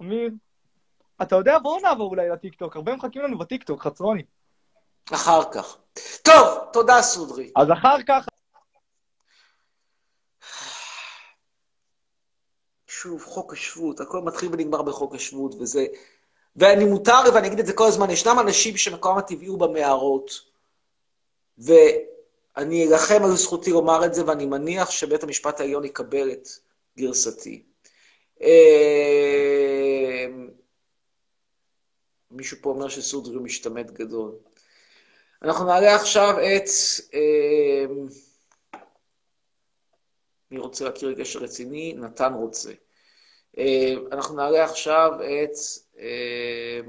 [0.00, 0.30] אמיר.
[1.22, 2.76] אתה יודע, בואו נעבור אולי לטיקטוק.
[2.76, 4.22] הרבה מחכים לנו בטיקטוק, חצרוני.
[5.14, 5.76] אחר כך.
[6.22, 7.52] טוב, תודה סודרי.
[7.56, 8.26] אז אחר כך...
[12.86, 15.86] שוב, חוק השבות, הכל מתחיל ונגמר בחוק השבות, וזה...
[16.56, 20.30] ואני מותר, ואני אגיד את זה כל הזמן, ישנם אנשים שמקומם הטבעי הוא במערות,
[21.58, 26.48] ואני אלחם על זכותי לומר את זה, ואני מניח שבית המשפט העליון יקבל את
[26.96, 27.62] גרסתי.
[28.42, 30.26] אה,
[32.30, 34.32] מישהו פה אומר שסודרי הוא משתמט גדול.
[35.42, 36.68] אנחנו נעלה עכשיו את...
[37.14, 37.84] אה,
[40.50, 41.94] מי רוצה להכיר קשר רציני?
[41.96, 42.72] נתן רוצה.
[43.58, 45.50] אה, אנחנו נעלה עכשיו את...
[45.98, 46.80] אה,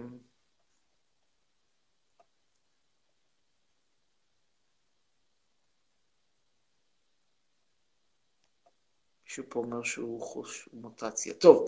[9.32, 11.34] מישהו פה אומר שהוא חוש מוטציה.
[11.34, 11.66] טוב,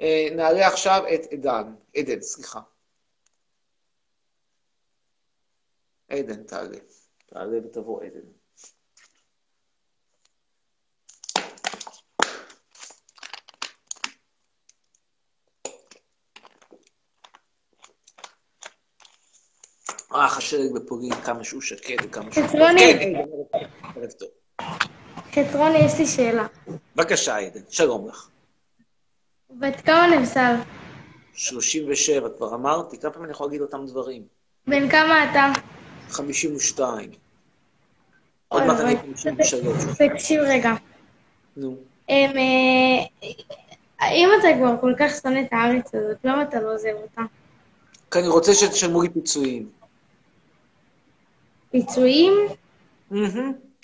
[0.00, 2.60] אה, נעלה עכשיו את עדן, עדן, סליחה.
[6.08, 6.78] עדן, תעלה.
[7.26, 8.33] תעלה ותבוא עדן.
[20.14, 22.46] רך השלג בפולין, כמה שהוא שקט וכמה שהוא...
[22.46, 22.80] חצרוני.
[22.98, 23.12] כן,
[23.96, 24.28] ערב- טוב.
[25.34, 26.46] חטרוני, יש לי שאלה.
[26.96, 28.28] בבקשה, עדן, שלום לך.
[29.50, 30.54] בת כמה נבסל?
[31.34, 34.22] 37, כבר אמרתי, כמה פעמים אני יכול להגיד אותם דברים?
[34.66, 35.52] בן כמה אתה?
[36.10, 37.10] 52.
[38.48, 39.00] עוד מעט אני אוי.
[39.00, 39.52] 53.
[39.98, 40.72] תקשיב רגע.
[41.56, 41.76] נו.
[42.10, 42.26] אה,
[44.12, 47.22] אם אתה כבר כל כך שונא את הארץ הזאת, למה אתה לא עוזב אותה?
[48.10, 49.68] כי אני רוצה שתשלמו לי פיצויים.
[51.74, 52.32] פיצויים?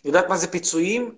[0.05, 1.15] יודעת מה זה פיצויים?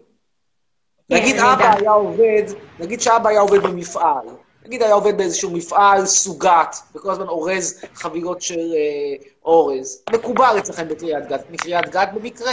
[1.09, 1.75] כן, נגיד אבא.
[1.79, 2.43] היה עובד,
[2.81, 4.27] נגיד שאבא היה עובד במפעל,
[4.64, 10.03] נגיד היה עובד באיזשהו מפעל סוגת, וכל הזמן אורז חבילות של אה, אורז.
[10.12, 12.53] מקובל אצלכם בקריית גת, מקריית גת במקרה?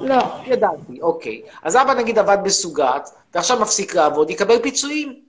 [0.00, 0.16] לא.
[0.46, 1.42] ידעתי, אוקיי.
[1.62, 5.22] אז אבא נגיד עבד בסוגת, ועכשיו מפסיק לעבוד, יקבל פיצויים.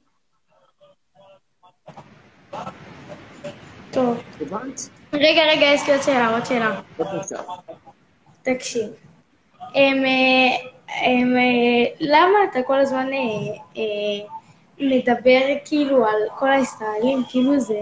[3.91, 4.17] טוב.
[4.41, 4.89] הבנת?
[5.13, 6.79] רגע, רגע, יש לי עוד שאלה, עוד שאלה.
[8.43, 8.89] תקשיב.
[9.59, 10.55] הם, אה,
[10.87, 13.07] הם, אה, למה אתה כל הזמן
[13.77, 13.81] אה,
[14.79, 17.79] מדבר כאילו על כל הישראלים, כאילו זה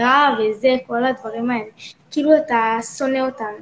[0.00, 1.64] רע וזה, כל הדברים האלה.
[2.10, 3.56] כאילו אתה שונא אותנו.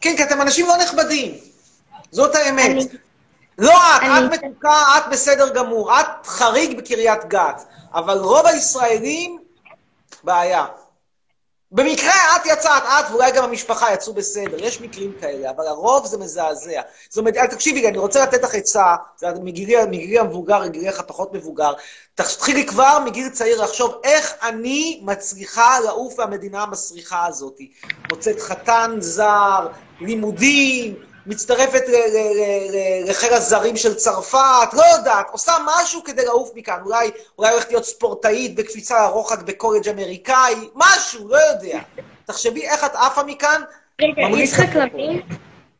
[0.00, 1.34] כן, כי אתם אנשים לא נכבדים.
[2.10, 2.70] זאת האמת.
[2.70, 2.84] אני-
[3.58, 6.00] לא את, אני- את מתוקה, את בסדר גמור.
[6.00, 7.62] את חריג בקריית גת.
[7.94, 9.38] אבל רוב הישראלים,
[10.24, 10.64] בעיה.
[11.76, 16.18] במקרה את יצאת, את ואולי גם המשפחה יצאו בסדר, יש מקרים כאלה, אבל הרוב זה
[16.18, 16.80] מזעזע.
[17.08, 21.72] זאת אומרת, תקשיבי, אני רוצה לתת לך עצה, זה מגילי, מגילי המבוגר, מגילי הפחות מבוגר.
[22.14, 27.58] תתחילי כבר מגיל צעיר לחשוב איך אני מצליחה לעוף מהמדינה המסריחה הזאת.
[28.10, 29.68] מוצאת חתן זר,
[30.00, 30.94] לימודים,
[31.26, 31.82] מצטרפת
[33.06, 36.78] לחיל הזרים של צרפת, לא יודעת, עושה משהו כדי לעוף מכאן.
[36.84, 41.78] אולי, אולי הולכת להיות ספורטאית בקפיצה לרוחק בקולג' אמריקאי, משהו, לא יודע.
[42.24, 43.62] תחשבי איך את עפה מכאן.
[44.02, 44.72] רגע, יש לך.
[44.72, 45.22] כלבים?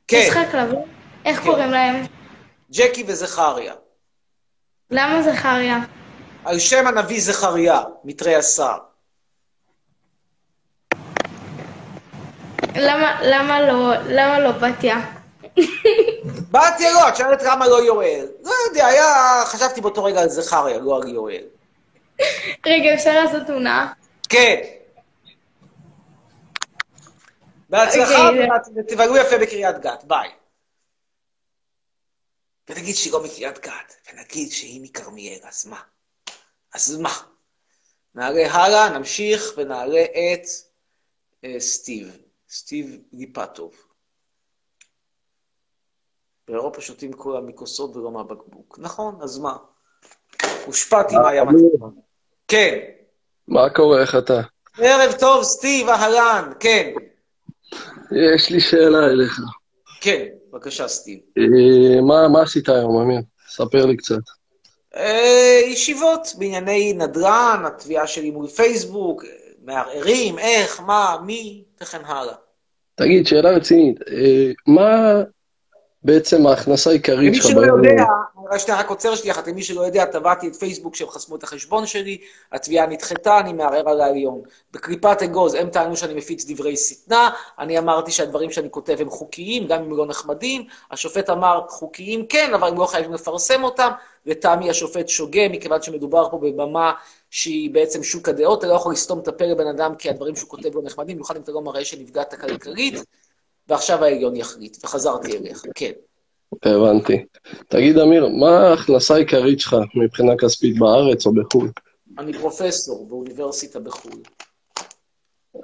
[0.08, 0.82] כן, יש לך כלבים?
[1.24, 1.44] איך כן.
[1.44, 2.06] קוראים להם?
[2.70, 3.74] ג'קי וזכריה.
[4.90, 5.78] למה זכריה?
[6.44, 8.76] על שם הנביא זכריה, מתרי עשר.
[12.76, 15.15] למה, למה לא, למה לא בתיה?
[16.50, 18.26] באתי לא, את שואלת למה לא יואל.
[18.42, 21.44] לא יודע, היה, חשבתי באותו רגע על זכריה, לא על יואל.
[22.66, 23.92] רגע, אפשר לעשות תמונה?
[24.28, 24.60] כן.
[27.70, 28.48] בהצלחה, אוקיי.
[28.76, 30.28] ותבלו יפה בקריית גת, ביי.
[32.68, 35.80] ונגיד שהיא לא מקריית גת, ונגיד שהיא מכרמיאל, אז מה?
[36.74, 37.14] אז מה?
[38.14, 40.46] נעלה הלאה, נמשיך ונעלה את
[41.44, 42.18] אה, סטיב.
[42.50, 43.85] סטיב ליפטוב.
[46.48, 48.78] באירופה שותים כולם מכוסות ולא מהבקבוק.
[48.82, 49.56] נכון, אז מה?
[50.66, 51.94] הושפעתי מהים התיכון.
[52.48, 52.78] כן.
[53.48, 54.40] מה קורה, איך אתה?
[54.78, 56.92] ערב טוב, סטיב, אהלן, כן.
[58.34, 59.40] יש לי שאלה אליך.
[60.00, 61.18] כן, בבקשה, סטיב.
[61.38, 63.20] אה, מה, מה עשית היום, אמיר?
[63.48, 64.20] ספר לי קצת.
[64.96, 69.24] אה, ישיבות בענייני נדל"ן, התביעה שלי מול פייסבוק,
[69.64, 72.34] מערערים, איך, מה, מי, וכן הלאה.
[72.94, 75.22] תגיד, שאלה רצינית, אה, מה
[76.06, 78.04] בעצם ההכנסה העיקרית למי שלך שלא ביום יודע,
[78.50, 81.42] רק שנייה, רק עוצר שנייה אחת, למי שלא יודע, תבעתי את פייסבוק שהם חסמו את
[81.42, 82.18] החשבון שלי,
[82.52, 84.42] התביעה נדחתה, אני מערער על העליון.
[84.72, 89.66] בקליפת אגוז הם טענו שאני מפיץ דברי שטנה, אני אמרתי שהדברים שאני כותב הם חוקיים,
[89.66, 93.90] גם אם הם לא נחמדים, השופט אמר חוקיים כן, אבל הם לא חייבים לפרסם אותם,
[94.26, 96.92] לטעמי השופט שוגה, מכיוון שמדובר פה בבמה
[97.30, 100.50] שהיא בעצם שוק הדעות, אתה לא יכול לסתום את הפה לבן אדם כי הדברים שהוא
[100.50, 102.94] כותב לא נחמדים, במיוחד אם אתה לא מראה שנפגעת כלכלית,
[103.68, 105.92] ועכשיו העליון יחליט, וחזרתי אליך, כן.
[106.64, 107.24] הבנתי.
[107.68, 111.70] תגיד, אמיר, מה ההכנסה העיקרית שלך מבחינה כספית בארץ או בחו"ל?
[112.18, 114.22] אני פרופסור באוניברסיטה בחו"ל.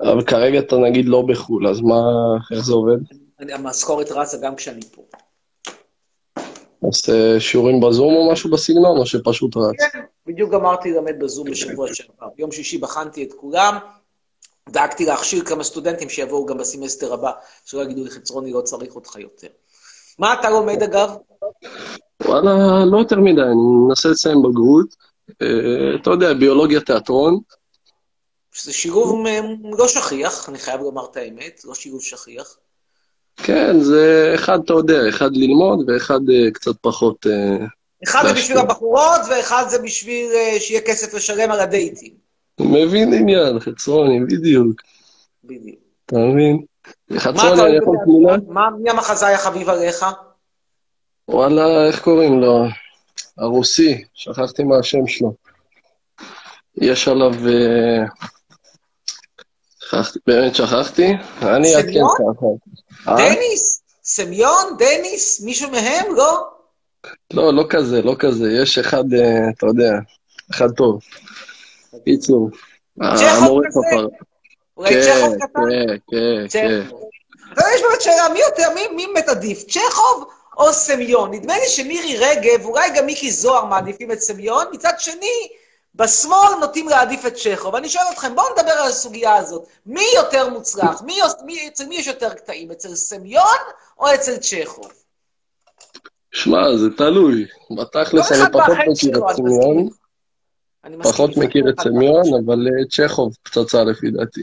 [0.01, 2.01] אבל כרגע אתה נגיד לא בחו"ל, אז מה,
[2.53, 2.99] איך זה עובד?
[3.39, 5.03] המשכורת רצה גם כשאני פה.
[6.89, 9.93] אז אה, שיעורים בזום או משהו בסגנון, או שפשוט רץ?
[9.93, 12.27] כן, בדיוק גמרתי ללמד בזום בשבוע שעבר.
[12.37, 13.79] ביום שישי בחנתי את כולם,
[14.69, 17.31] דאגתי להכשיר כמה סטודנטים שיבואו גם בסמסטר הבא,
[17.65, 19.49] שלא יגידו לי, חצרוני, לא צריך אותך יותר.
[20.19, 21.11] מה אתה לומד אגב?
[22.25, 24.97] וואלה, לא יותר מדי, אני מנסה לסיים בגרות.
[25.43, 27.41] אה, אתה יודע, ביולוגיה תיאטרון.
[28.53, 29.27] שזה שילוב
[29.79, 32.57] לא שכיח, אני חייב לומר את האמת, לא שילוב שכיח.
[33.37, 37.27] כן, זה אחד, אתה יודע, אחד ללמוד ואחד אה, קצת פחות...
[37.27, 37.67] אה,
[38.05, 38.35] אחד זה.
[38.35, 42.23] בשביל הבחורות, ואחד זה בשביל שיהיה כסף לשלם על הדייטים.
[42.61, 44.81] מבין עניין, חצרוני, בדיוק.
[45.45, 45.79] בדיוק.
[46.07, 46.63] אתה מבין?
[47.17, 47.97] חצרוני, אני יכול?
[48.05, 48.71] תמונה?
[48.83, 50.07] מי המחזאי החביב עליך?
[51.29, 52.65] וואלה, איך קוראים לו?
[53.39, 55.35] הרוסי, שכחתי מה השם שלו.
[56.77, 57.33] יש עליו...
[57.49, 58.05] אה,
[59.81, 61.13] שכחתי, באמת שכחתי.
[61.43, 62.01] אני אעדכן?
[62.19, 62.47] ככה.
[63.09, 63.17] אה?
[63.17, 63.83] דניס?
[64.05, 64.77] סמיון?
[64.79, 65.41] דניס?
[65.45, 66.15] מישהו מהם?
[66.17, 66.49] לא?
[67.35, 68.53] לא, לא כזה, לא כזה.
[68.63, 69.93] יש אחד, אה, אתה יודע,
[70.51, 71.01] אחד טוב.
[72.05, 72.51] קיצור,
[72.99, 73.69] צ'כוב המורה?
[73.71, 74.07] כפר.
[74.89, 75.03] כן?
[75.55, 76.87] כן, כן, כן.
[76.89, 77.01] צ'כוב.
[77.57, 80.25] ויש באמת שאלה, מי יותר, מי, מי באמת עדיף, צ'כוב
[80.57, 81.35] או סמיון?
[81.35, 85.49] נדמה לי שמירי רגב, אולי גם מיקי זוהר מעדיפים את סמיון, מצד שני,
[85.95, 87.75] בשמאל נוטים להעדיף את צ'כוב.
[87.75, 89.67] אני שואל אתכם, בואו נדבר על הסוגיה הזאת.
[89.87, 91.03] מי יותר מוצלח?
[91.03, 92.71] מי, מי, אצל מי יש יותר קטעים?
[92.71, 93.59] אצל סמיון
[93.99, 94.93] או אצל צ'כוב?
[96.33, 97.47] שמע, זה תלוי.
[97.79, 99.89] בתכלס כל אני פחות מכיר את סמיון,
[101.03, 101.37] פחות.
[101.37, 102.23] מכיר את סמיון.
[102.47, 104.43] אבל אה, צ'כוב פצצה לפי דעתי.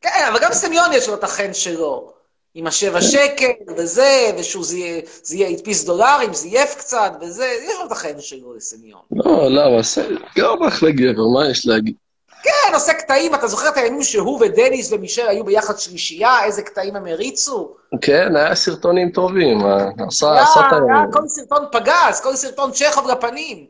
[0.00, 2.12] כן, אבל גם סמיון יש לו את החן שלו.
[2.58, 7.92] עם השבע שקל, וזה, ושהוא זיה- זיה- הדפיס דולרים, זייף קצת, וזה, יש לו את
[7.92, 9.00] החן שלו לסמיון.
[9.12, 9.82] לא, למה?
[9.82, 9.98] ס-
[10.38, 11.94] גם אחלה גבר, מה יש להגיד?
[12.42, 16.96] כן, עושה קטעים, אתה זוכר את הימים שהוא ודניס ומישל היו ביחד שלישייה, איזה קטעים
[16.96, 17.74] הם הריצו?
[18.00, 20.76] כן, היה סרטונים טובים, אה, עשה עשה את ה...
[20.76, 23.66] היה כל סרטון פגז, כל סרטון צ'כוב לפנים.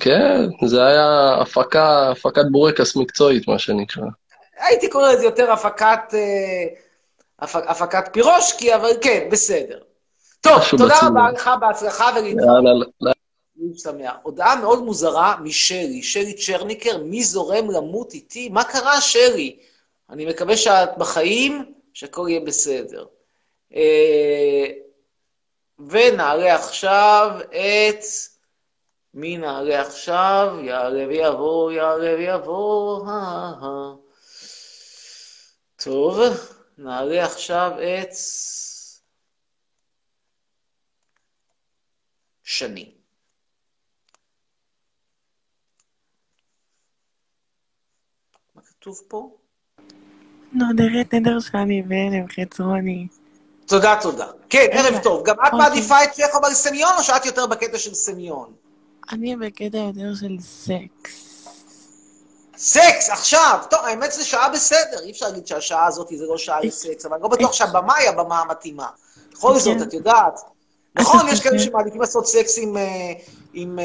[0.00, 4.04] כן, זה היה הפקה, הפקת בורקס מקצועית, מה שנקרא.
[4.58, 6.64] הייתי קורא לזה יותר הפקת, אה,
[7.38, 9.78] הפ, הפקת פירושקי, אבל כן, בסדר.
[10.40, 11.16] טוב, תודה בסגנון.
[11.16, 12.88] רבה לך, בהצלחה ולהתראות.
[13.76, 14.12] שמח.
[14.22, 18.48] הודעה מאוד מוזרה משרי, שרי צ'רניקר, מי זורם למות איתי?
[18.48, 19.56] מה קרה, שרי?
[20.10, 23.04] אני מקווה שאת בחיים, שהכל יהיה בסדר.
[23.74, 24.66] אה,
[25.88, 28.04] ונעלה עכשיו את...
[29.14, 30.56] מי נעלה עכשיו?
[30.62, 33.08] יעלה ויבוא, יעלה ויבוא.
[33.08, 33.92] אה, אה.
[35.76, 36.18] טוב,
[36.78, 38.08] נעלה עכשיו את...
[42.42, 42.94] שני.
[48.54, 49.36] מה כתוב פה?
[50.52, 53.06] נודרת נדר שאני בהלם חצרוני.
[53.66, 54.26] תודה, תודה.
[54.50, 55.26] כן, ערב טוב.
[55.26, 55.58] גם את אוקיי.
[55.58, 58.63] מעדיפה את צ'כוב על סמיון, או שאת יותר בקטע של סמיון?
[59.12, 61.24] אני בקטע יותר של סקס.
[62.56, 63.58] סקס, עכשיו!
[63.70, 67.14] טוב, האמת זה שעה בסדר, אי אפשר להגיד שהשעה הזאת זה לא שעה לסקס, אבל
[67.14, 68.86] אני לא בטוח שהבמה היא הבמה המתאימה.
[69.32, 69.82] בכל זאת, כן.
[69.82, 70.40] את יודעת.
[70.94, 72.82] נכון, יש כאלה חושב- שמעדיפים לעשות סקס עם, אה,
[73.54, 73.84] עם, אה,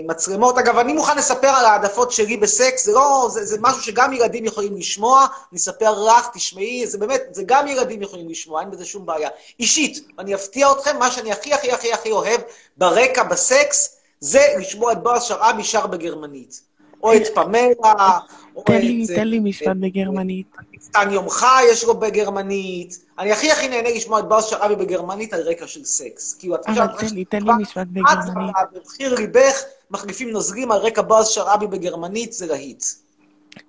[0.00, 0.58] עם מצלמות.
[0.58, 4.44] אגב, אני מוכן לספר על העדפות שלי בסקס, זה לא, זה, זה משהו שגם ילדים
[4.44, 8.84] יכולים לשמוע, אני אספר לך, תשמעי, זה באמת, זה גם ילדים יכולים לשמוע, אין בזה
[8.84, 9.28] שום בעיה.
[9.60, 12.40] אישית, אני אפתיע אתכם, מה שאני הכי הכי הכי הכי אוהב
[12.76, 16.68] ברקע בסקס, זה לשמוע את בועז שרעבי שר בגרמנית.
[17.02, 18.18] או את פמלה,
[18.56, 19.10] או תן לי, את...
[19.14, 20.46] תן לי משפט בגרמנית.
[20.80, 23.04] סטן יומך יש לו בגרמנית.
[23.18, 26.34] אני הכי הכי נהנה לשמוע את בועז שרעבי בגרמנית על רקע של סקס.
[26.34, 28.54] כאילו, את אבל תן לי, תן לי משפט בגרמנית.
[28.62, 32.84] את ובחיר ליבך מחליפים נוזלים על רקע בועז שרעבי בגרמנית, זה להיט.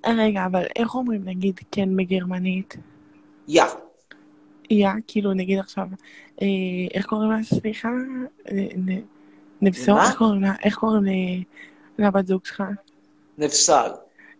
[0.05, 2.77] רגע, אבל איך אומרים נגיד כן בגרמנית?
[3.47, 3.63] יא.
[4.69, 5.85] יא, כאילו נגיד עכשיו,
[6.41, 6.47] אה,
[6.93, 7.89] איך קוראים לה, סליחה?
[9.59, 9.95] אה, נ- נבסור?
[9.95, 10.05] מה?
[10.07, 10.53] איך קוראים לה?
[10.63, 11.03] איך קוראים
[11.99, 12.63] לבת זוג שלך?
[13.37, 13.91] נפסל.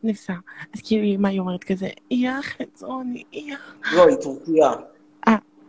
[0.03, 0.33] נבסר.
[0.75, 1.89] אז כאילו, מה היא אומרת כזה?
[2.11, 3.55] יא חצרוני, יא.
[3.95, 4.71] לא, היא טורקיה.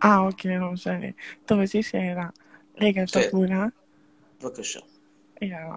[0.04, 1.06] אה, אוקיי, לא משנה.
[1.46, 2.26] טוב, יש לי שאלה.
[2.80, 3.30] רגע, יש לך כן.
[3.30, 3.66] תמונה?
[4.42, 4.80] בבקשה.
[5.42, 5.76] יאללה.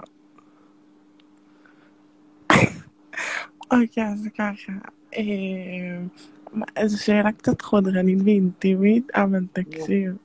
[3.72, 4.72] אוקיי, אז ככה.
[5.18, 10.16] אה, זו שאלה קצת חודרנית ואינטימית, אבל תקשיב.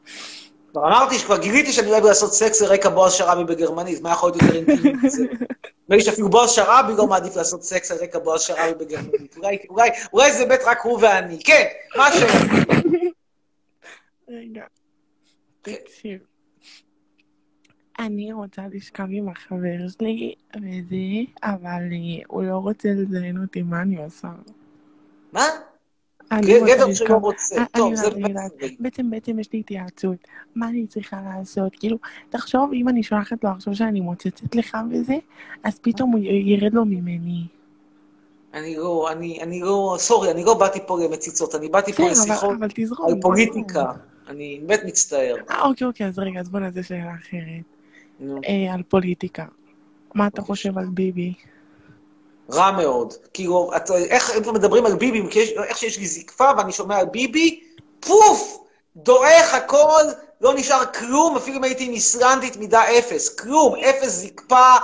[0.70, 4.30] כבר אמרתי שכבר גיליתי שאני אוהב לעשות סקס על רקע בועז שרעבי בגרמנית, מה יכול
[4.30, 5.22] להיות יותר אינטימי מזה?
[5.22, 9.36] נדמה לי שאפילו בועז שרעבי לא מעדיף לעשות סקס על רקע בועז שרעבי בגרמנית.
[9.36, 11.38] אולי, אולי, אולי זה באמת רק הוא ואני.
[11.44, 11.64] כן,
[11.96, 12.32] מה השאלה?
[14.28, 14.62] רגע,
[15.62, 16.18] תקשיב.
[17.98, 21.82] אני רוצה לשכב עם החבר שלי וזה, אבל
[22.26, 24.28] הוא לא רוצה לזיין אותי, מה אני עושה?
[25.32, 25.46] מה?
[26.34, 27.56] גבר שלא רוצה.
[27.58, 28.52] אה, טוב, זה יודעת.
[28.60, 28.76] חריג.
[28.80, 30.16] בעצם, בעצם יש לי התייעצות.
[30.54, 31.72] מה אני צריכה לעשות?
[31.76, 31.96] כאילו,
[32.30, 35.14] תחשוב, אם אני שולחת לו עכשיו שאני מוצצת לך וזה,
[35.64, 37.42] אז פתאום הוא ירד לו ממני.
[38.54, 42.12] אני לא, אני, אני לא, סורי, אני לא באתי פה למציצות, אני באתי פה אבל-
[42.12, 43.92] לשיחות אבל תזרום, על פוליטיקה.
[44.28, 45.36] אני באמת מצטער.
[45.50, 47.64] אה, אוקיי, אוקיי, אז רגע, אז בוא נעשה שאלה אחרת.
[48.48, 49.44] אה, על פוליטיקה.
[50.14, 51.34] מה אתה חושב על ביבי?
[52.50, 53.14] רע מאוד.
[53.32, 57.60] כאילו, את, איך מדברים על ביבי, יש, איך שיש לי זקפה ואני שומע על ביבי,
[58.00, 58.58] פוף!
[58.96, 60.02] דועך הכל,
[60.40, 63.28] לא נשאר כלום, אפילו אם הייתי עם איסלנדית מידה אפס.
[63.28, 64.74] כלום, אפס זקפה,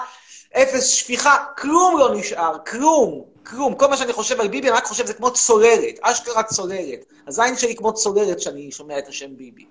[0.56, 3.74] אפס שפיכה, כלום לא נשאר, כלום, כלום.
[3.74, 7.04] כל מה שאני חושב על ביבי, אני רק חושב זה כמו צוללת, אשכרה צוללת.
[7.26, 9.64] הזין שלי כמו צוללת כשאני שומע את השם ביבי.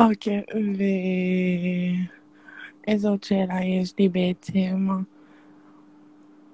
[0.00, 0.42] אוקיי,
[0.78, 0.82] ו...
[2.88, 4.58] איזה עוד שאלה יש לי בעצם?
[4.58, 5.06] אמ, אמ, אמ, אמ, אמ, אה, מישהו
[6.16, 6.36] אוקיי.
[6.36, 6.47] אומר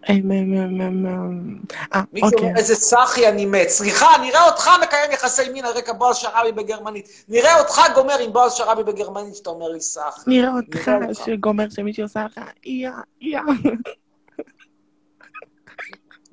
[2.56, 3.68] איזה סאחי אני מת.
[3.68, 7.24] סליחה, נראה אותך מקיים יחסי מין על רקע בועז שרעבי בגרמנית.
[7.28, 10.24] נראה אותך גומר עם בועז שרעבי בגרמנית שאתה אומר לי סאח.
[10.26, 10.90] נראה אותך.
[11.24, 12.90] שגומר שמישהו עושה לך יא,
[13.20, 13.40] יא.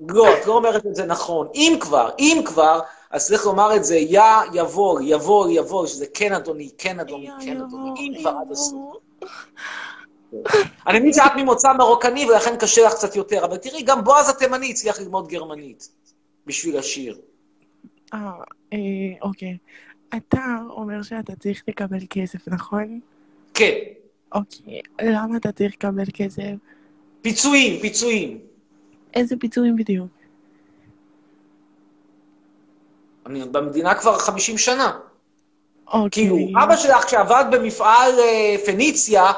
[0.08, 1.48] לא, את לא אומרת את זה נכון.
[1.56, 2.80] אם כבר, אם כבר,
[3.12, 4.22] אז צריך לומר את זה יא
[4.54, 8.00] יבור, יבור, יבור, שזה כן אדוני, כן אדוני, כן אדוני.
[8.00, 8.98] אם כבר עד הסוף.
[10.88, 14.72] אני מבין שאת ממוצא מרוקני ולכן קשה לך קצת יותר, אבל תראי, גם בועז התימני
[14.72, 15.90] הצליח ללמוד גרמנית
[16.46, 17.18] בשביל השיר.
[18.14, 18.32] אה,
[18.74, 18.78] אה,
[19.22, 19.58] אוקיי.
[20.18, 23.00] אתה אומר שאתה צריך לקבל כסף, נכון?
[23.54, 23.76] כן.
[24.32, 24.80] אוקיי.
[25.02, 26.52] למה אתה צריך לקבל כסף?
[27.22, 28.40] פיצויים, פיצויים.
[29.14, 30.08] איזה פיצויים בדיוק?
[33.26, 35.00] אני במדינה כבר 50 שנה.
[35.88, 36.10] אוקיי.
[36.10, 39.32] כאילו, אבא שלך כשעבד במפעל אה, פניציה,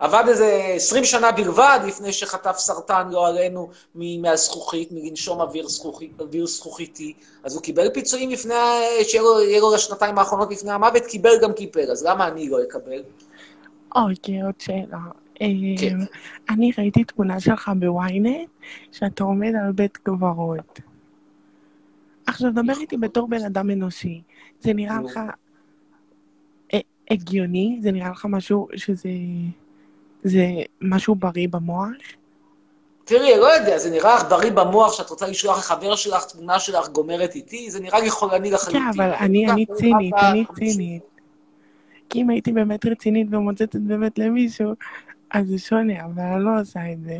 [0.00, 6.46] עבד איזה 20 שנה בלבד לפני שחטף סרטן, לא עלינו, מהזכוכית, מלנשום אוויר, זכוכית, אוויר
[6.46, 7.12] זכוכיתי.
[7.44, 8.54] אז הוא קיבל פיצויים לפני,
[9.02, 13.02] שיהיה לו, לשנתיים האחרונות לפני המוות, קיבל גם קיפל, אז למה אני לא אקבל?
[13.96, 14.98] אוקיי, עוד שאלה.
[15.34, 15.44] כן.
[15.46, 16.04] אמ,
[16.50, 18.48] אני ראיתי תמונה שלך בוויינט,
[18.92, 20.80] שאתה עומד על בית קברות.
[22.26, 24.22] עכשיו, דבר איתי בתור בן אדם אנושי.
[24.60, 25.00] זה נראה.
[25.04, 26.76] לך ה-
[27.10, 27.78] הגיוני?
[27.82, 29.08] זה נראה לך משהו שזה...
[30.24, 30.46] זה
[30.80, 31.88] משהו בריא במוח?
[33.04, 36.88] תראי, לא יודע, זה נראה לך בריא במוח שאת רוצה לשלוח לחבר שלך תמונה שלך
[36.88, 37.70] גומרת איתי?
[37.70, 38.82] זה נראה לי חולני כן, לחלוטין.
[38.96, 40.44] אבל אני אני צינית, אני.
[40.54, 41.02] צינית.
[42.08, 44.72] כי אם הייתי באמת רצינית ומוצאת באמת למישהו,
[45.30, 47.18] אז זה שונה, אבל אני לא עושה את זה.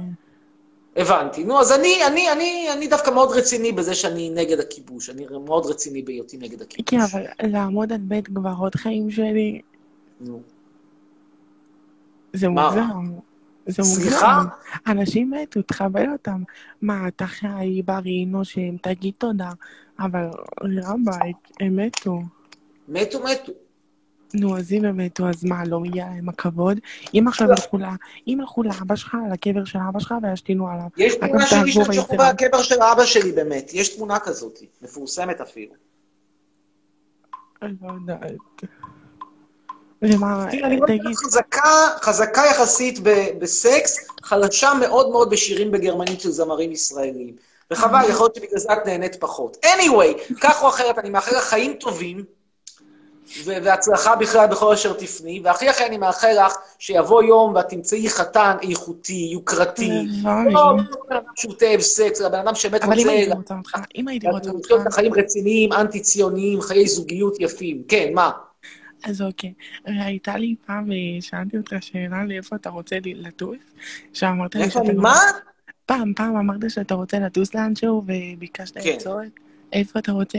[0.96, 1.44] הבנתי.
[1.44, 5.10] נו, אז אני, אני, אני, אני דווקא מאוד רציני בזה שאני נגד הכיבוש.
[5.10, 6.90] אני מאוד רציני בהיותי נגד הכיבוש.
[6.90, 9.60] כן, אבל לעמוד על בית קברות חיים שלי,
[10.20, 10.40] נו.
[12.32, 12.48] זה?
[12.48, 13.04] מוגזם.
[13.66, 14.00] זה מוגזם.
[14.00, 14.42] סליחה?
[14.86, 16.42] אנשים מתו, תכבד אותם.
[16.82, 19.50] מה, אתה חי, בריא, נושם, תגיד תודה.
[19.98, 20.26] אבל
[20.62, 22.20] רבאק, הם מתו.
[22.88, 23.52] מתו, מתו.
[24.34, 26.80] נו, אז אם הם מתו, אז מה, לא מגיע להם הכבוד?
[27.14, 27.52] אם עכשיו לא.
[27.52, 27.94] ילכו לה,
[28.26, 30.86] אם ילכו לאבא שלך, לקבר של אבא שלך, וישתינו עליו.
[30.96, 32.34] יש תמונה תעבור שנשלחו באינסטגרם.
[32.34, 33.70] בקבר של אבא שלי באמת.
[33.74, 35.72] יש תמונה כזאת, מפורסמת אפילו.
[37.62, 38.32] אני לא יודעת.
[40.86, 47.36] תגיד, חזקה, חזקה יחסית ב- בסקס, חלשה מאוד מאוד בשירים בגרמנית של זמרים ישראלים.
[47.70, 49.56] וחבל, יכול להיות שבגלל זה את נהנית פחות.
[49.64, 52.24] anyway, כך או אחרת, אני מאחל לך חיים טובים,
[53.44, 58.56] והצלחה בכלל בכל אשר תפני, והכי הכי אני מאחל לך שיבוא יום ואת תמצאי חתן
[58.62, 59.90] איכותי, יוקרתי,
[60.24, 60.54] הלוואי.
[60.54, 63.54] לא בן אדם שהוא תאב סקס, אלא בן אדם שבאמת אבל אם רוצה הייתי רוצה
[63.54, 67.82] אותך, אם הייתי רוצה אותך, החיים רציניים, אנטי-ציוניים, חיי זוגיות יפים.
[67.88, 68.30] כן, מה?
[69.04, 69.52] אז אוקיי.
[69.84, 73.58] הייתה לי פעם, אה, שאלתי אותך שאלה לאיפה אתה רוצה לטוס,
[74.12, 74.92] שאמרת לי שאתה...
[74.92, 75.20] מה?
[75.86, 78.90] פעם, פעם אמרת שאתה רוצה לטוס לאנשהו וביקשת כן.
[78.94, 79.22] עצות.
[79.72, 80.38] איפה אתה רוצה?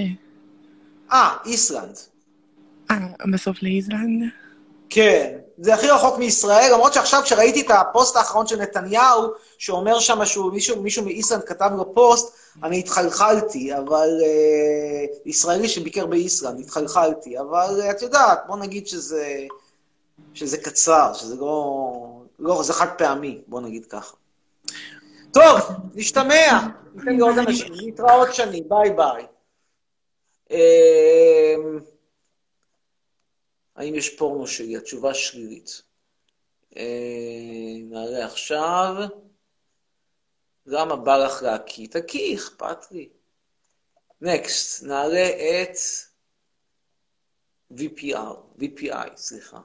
[1.14, 1.95] אה, איסלנד.
[2.91, 4.30] אה, בסוף לאיזלנד?
[4.89, 10.26] כן, זה הכי רחוק מישראל, למרות שעכשיו כשראיתי את הפוסט האחרון של נתניהו, שאומר שם
[10.26, 12.34] שהוא, מישהו, מישהו מאיסלנד כתב לו פוסט,
[12.64, 14.09] אני התחלחלתי, אבל...
[14.24, 19.38] אה, ישראלי שביקר באיסלנד, התחלחלתי, אבל אה, את יודעת, בוא נגיד שזה,
[20.34, 22.22] שזה קצר, שזה לא...
[22.39, 24.16] לא, זה חד פעמי, בוא נגיד ככה.
[25.32, 25.59] טוב,
[25.93, 29.26] נשתמע, ניתן לעוד אנשים, להתראות שני, ביי ביי.
[33.76, 34.78] האם יש פורנו שלי?
[34.78, 35.82] התשובה שלילית.
[36.78, 38.95] אה, נעלה עכשיו.
[40.65, 41.88] למה בא לך להקיא?
[41.88, 43.09] תקיא, אכפת לי.
[44.22, 45.76] נקסט, נעלה את
[47.74, 49.61] VPR, VPI, סליחה.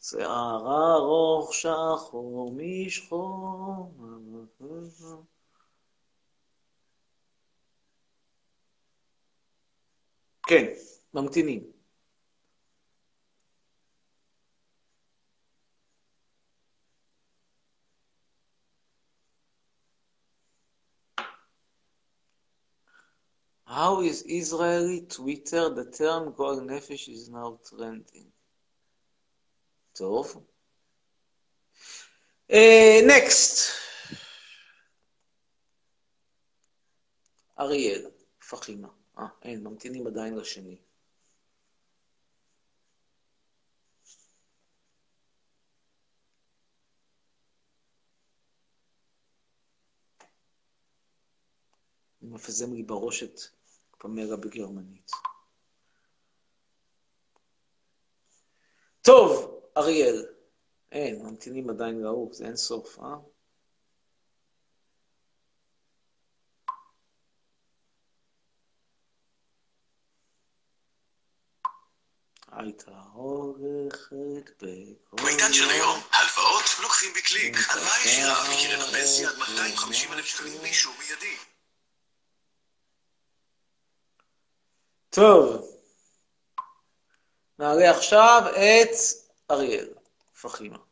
[0.00, 3.92] שיער ארוך שחור משחור.
[10.48, 10.64] כן,
[11.14, 11.72] ממתינים.
[23.66, 28.30] How is Israeli Twitter the term גועל נפש is now trending?
[29.92, 30.46] טוב.
[33.08, 33.58] נקסט.
[37.58, 38.10] אריאל,
[38.48, 38.97] פחימה.
[39.18, 40.78] אה, אין, ממתינים עדיין לשני.
[52.22, 53.40] אני מפזם לי בראש את
[53.98, 55.10] פמרה בגרמנית.
[59.02, 60.26] טוב, אריאל.
[60.92, 63.16] אין, ממתינים עדיין לעוף, זה אין סוף, אה?
[72.46, 72.57] הייתה הולכת בכל...
[75.12, 77.56] בעידן של היום, הלוואות לוקחים בקליק.
[77.70, 81.36] הלוואה ישירה מקרן הפנסיה עד 250 אלף שקלים באישור מיידי.
[85.10, 85.66] טוב,
[87.58, 88.96] נעלה עכשיו את
[89.50, 89.88] אריאל,
[90.40, 90.87] פחימה.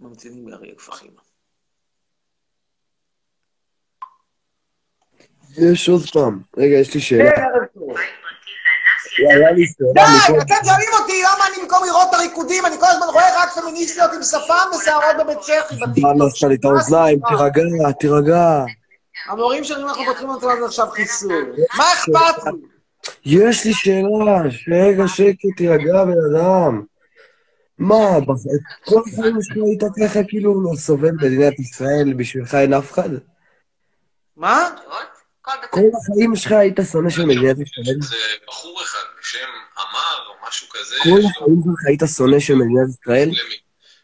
[0.00, 1.20] ממתינים לאריאל פחימה.
[5.58, 6.40] יש עוד פעם.
[6.56, 7.30] רגע, יש לי שאלה.
[9.16, 9.26] כן.
[9.30, 10.42] היה לי שאלה די.
[10.42, 14.10] אתם שואלים אותי למה אני במקום לראות את הריקודים, אני כל הזמן רואה רק פמיניסטיות
[14.12, 15.74] עם שפם ושערות בבית צ'כי.
[16.00, 17.20] מה עשת לי את האוזניים?
[17.28, 18.64] תירגע, תירגע.
[19.28, 21.56] המורים שלי אנחנו פותחים אותנו עד עכשיו חיסול.
[21.78, 22.58] מה אכפת לי?
[23.24, 26.82] יש לי שאלה, רגע, שקט, תירגע, בן אדם.
[27.78, 28.08] מה,
[28.84, 33.08] כל החיים שלך היית ככה כאילו לא סובל מדינת ישראל, בשבילך אין אף אחד?
[34.36, 34.68] מה?
[35.70, 38.00] כל החיים שלך היית שונא של מדינת ישראל?
[38.00, 38.16] זה
[38.48, 39.48] בחור אחד בשם
[39.78, 43.30] עמר או משהו כזה, כל החיים שלך היית שונא של מדינת ישראל?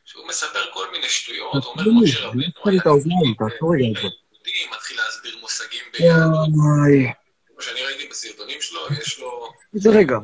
[0.05, 3.87] שהוא מספר כל מיני שטויות, אומר לי, משה רבנו, יש לי את האוזניים, תעצור רגע
[3.89, 4.01] את זה.
[4.01, 6.49] יהודי, מתחיל להסביר מושגים ביהדות.
[7.63, 10.17] שאני ראיתי בסרטונים שלו, יש לו איזה רגע.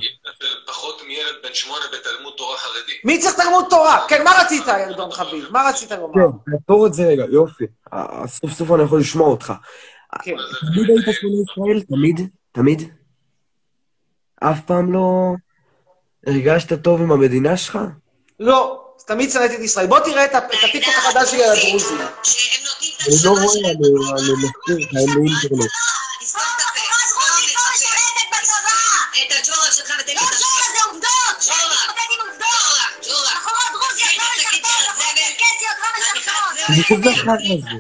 [0.67, 2.93] פחות מילד בן שמונה בתלמוד תורה חרדי.
[3.05, 4.07] מי צריך תלמוד תורה?
[4.09, 5.45] כן, מה רצית, ירדון חביב?
[5.51, 6.15] מה רצית לומר?
[6.15, 7.65] כן, תעצור את זה רגע, יופי.
[7.93, 9.53] אה, סוף סוף אני יכול לשמוע אותך.
[10.23, 10.35] כן.
[10.75, 11.83] תמיד היית שונא ישראל?
[11.89, 12.21] תמיד?
[12.53, 12.93] תמיד?
[14.41, 15.33] אף פעם לא
[16.27, 17.79] הרגשת טוב עם המדינה שלך?
[18.41, 19.87] לא, תמיד שנאתי את ישראל.
[19.87, 21.99] בוא תראה את את הטיקטוק החדש שלי על הדרוזים.
[21.99, 25.71] אני לא רואה, אני אני מזכיר לך, אין לי אינטרנט.
[36.69, 37.79] אני כל כך הדרוזית!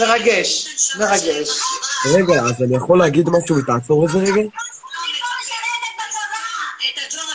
[0.00, 0.66] מרגש,
[0.98, 1.60] מרגש.
[2.14, 4.42] רגע, אז אני יכול להגיד משהו ותעצור את זה רגע?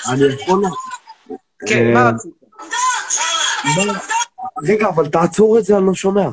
[0.09, 0.63] אני יכול...
[1.67, 2.31] כן, מה רצית?
[4.63, 6.27] רגע, אבל תעצור את זה, אני לא שומע.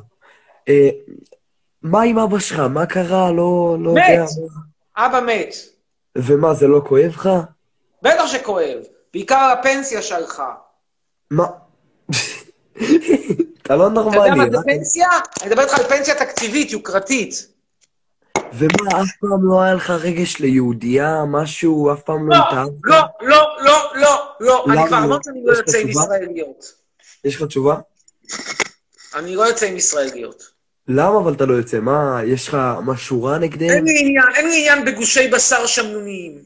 [0.68, 0.89] אה,
[1.83, 2.59] מה עם אבא שלך?
[2.59, 3.33] מה קרה?
[3.33, 4.22] לא לא יודע.
[4.22, 4.29] מת!
[4.97, 5.55] אבא מת.
[6.18, 7.29] ומה, זה לא כואב לך?
[8.03, 8.79] בטח שכואב.
[9.12, 10.43] בעיקר הפנסיה שלך.
[11.31, 11.47] מה?
[13.62, 14.31] אתה לא אתה יודע נורמלי.
[14.31, 14.62] מה זה אה?
[14.62, 15.09] פנסיה?
[15.43, 17.49] אני מדבר איתך על פנסיה תקציבית, יוקרתית.
[18.53, 22.72] ומה, אף פעם לא היה לך רגש ליהודייה, משהו, אף פעם לא לא, התאהבת?
[22.85, 24.64] לא, לא, לא, לא, לא.
[24.68, 25.05] אני כבר לא?
[25.05, 25.89] אמרתי שאני לא יוצא עם?
[25.89, 26.72] ישראליות.
[27.24, 27.76] יש לך תשובה?
[29.14, 30.51] אני לא יוצא עם ישראליות.
[30.89, 31.81] למה אבל אתה לא יוצא?
[31.81, 33.70] מה, יש לך משהו רע נגדם?
[33.70, 36.39] אין לי עניין, אין לי עניין בגושי בשר שמנוניים.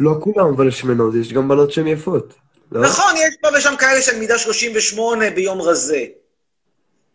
[0.00, 2.34] לא כולם אבל שמנות, יש גם בנות שהן יפות.
[2.72, 2.82] לא?
[2.82, 6.04] נכון, יש פה ושם כאלה של מידה 38 ביום רזה.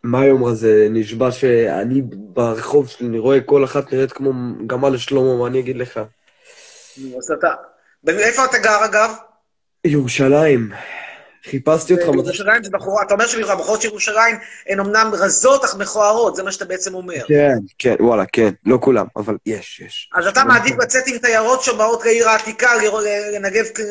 [0.02, 0.86] מה היום הזה?
[0.90, 4.32] נשבע שאני ברחוב שלי, אני רואה כל אחת נראית כמו
[4.66, 6.00] גמל לשלמה, מה אני אגיד לך?
[6.96, 7.48] נו, אז אתה...
[8.08, 9.14] איפה אתה גר, אגב?
[9.84, 10.72] ירושלים.
[11.44, 12.12] חיפשתי אותך מתי...
[12.12, 14.36] בירושלים זה בחורה, אתה אומר שהבחורות של ירושלים
[14.68, 17.26] הן אמנם רזות אך מכוערות, זה מה שאתה בעצם אומר.
[17.28, 20.10] כן, כן, וואלה, כן, לא כולם, אבל יש, יש.
[20.14, 22.70] אז אתה מעדיף לצאת עם תיירות שבאות לעיר העתיקה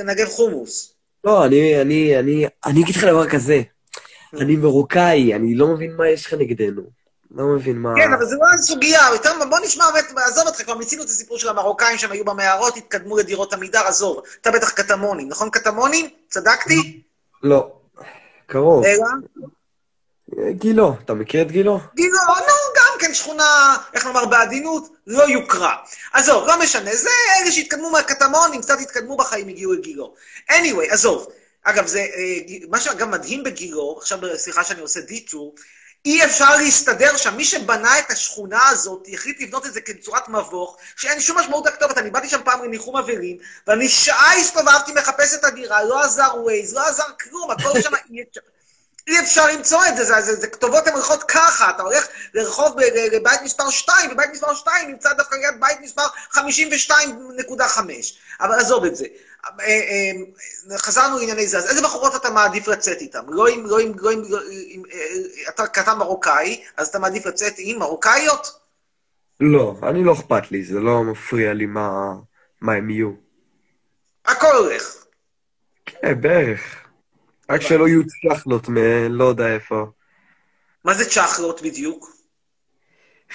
[0.04, 0.99] לנגב חומוס.
[1.24, 3.62] לא, אני, אני, אני, אני אגיד לך דבר כזה.
[4.34, 6.82] אני מרוקאי, אני לא מבין מה יש לך נגדנו.
[7.32, 7.94] לא מבין מה...
[7.98, 9.86] כן, אבל זה לא הסוגיה, יותר, בוא נשמע
[10.26, 14.22] עזוב אותך, כבר מיצינו את הסיפור של המרוקאים שהם היו במערות, התקדמו לדירות עמידר, עזוב.
[14.42, 16.10] אתה בטח קטמונים, נכון קטמונים?
[16.28, 17.02] צדקתי?
[17.44, 17.72] לא.
[18.46, 18.84] קרוב.
[20.52, 21.80] גילו, אתה מכיר את גילו?
[21.96, 25.76] גילו, נו, גם כן שכונה, איך לומר בעדינות, לא יוקרה.
[26.14, 27.10] עזוב, לא משנה, זה
[27.42, 30.14] אלה שהתקדמו מהקטמונים, קצת התקדמו בחיים, הגיעו לגילו.
[30.52, 31.28] anyway, עזוב.
[31.64, 35.56] אגב, זה, אה, מה שאגב מדהים בגילו, עכשיו סליחה שאני עושה דיטור,
[36.06, 37.36] אי אפשר להסתדר שם.
[37.36, 41.98] מי שבנה את השכונה הזאת, החליט לבנות את זה כצורת מבוך, שאין שום משמעות לכתובת.
[41.98, 46.74] אני באתי שם פעם לניחום אבלים, ואני שעה הסתובבתי מחפש את הדירה, לא עזר ווייז,
[46.74, 47.92] לא עזר כלום, הכל שם
[49.10, 49.48] אי אפשר.
[49.48, 52.80] למצוא את זה, זה, זה, זה כתובות הן הולכות ככה, אתה הולך לרחוב
[53.12, 56.40] לבית מספר 2, ובית מספר 2 נמצא דווקא ליד בית מספר 52.5.
[58.42, 59.06] אבל עזוב את זה.
[59.46, 59.52] אה,
[60.72, 63.20] אה, חזרנו לענייני זה, אז איזה בחורות אתה מעדיף לצאת איתן?
[63.28, 64.40] לא עם, לא עם, לא עם, לא
[64.70, 68.60] עם אה, אתה קטן מרוקאי, אז אתה מעדיף לצאת עם מרוקאיות?
[69.40, 72.14] לא, אני לא אכפת לי, זה לא מפריע לי מה,
[72.62, 73.12] מה הם יהיו.
[74.26, 74.96] הכל הולך.
[75.86, 76.89] כן, בערך.
[77.50, 79.86] רק שלא יהיו צ'חלות מלא יודע איפה.
[80.84, 82.20] מה זה צ'חלות בדיוק?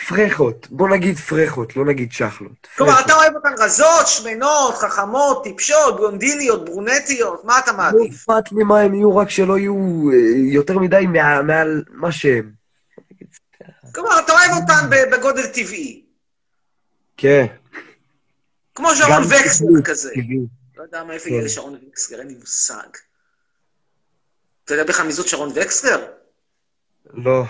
[0.09, 2.67] פרחות, בוא נגיד פרחות, לא נגיד צ'חלות.
[2.77, 3.01] כלומר.
[3.01, 8.15] אתה אוהב אותן רזות, שמנות, חכמות, טיפשות, בלונדיניות, ברונטיות, מה אתה לא מעדיף?
[8.15, 11.07] אכפת לי מה הם יהיו, רק שלא יהיו אה, יותר מדי
[11.47, 12.51] מעל מה שהם.
[13.95, 16.05] כלומר, אתה אוהב אותן בגודל טבעי.
[17.17, 17.47] כן.
[18.75, 20.11] כמו שרון וקסלר טבעי, כזה.
[20.77, 21.35] לא יודע מאיפה כן.
[21.35, 22.89] הגיע לשרון וקסלר, אין לי מושג.
[24.65, 26.07] אתה יודע בכלל מי זאת שרון וקסלר?
[27.15, 27.43] לא.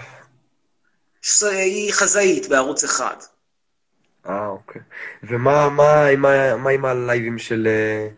[1.42, 3.16] היא חזאית בערוץ אחד.
[4.28, 4.82] אה, אוקיי.
[5.22, 8.08] ומה מה עם ה- מה עם הלייבים של אה,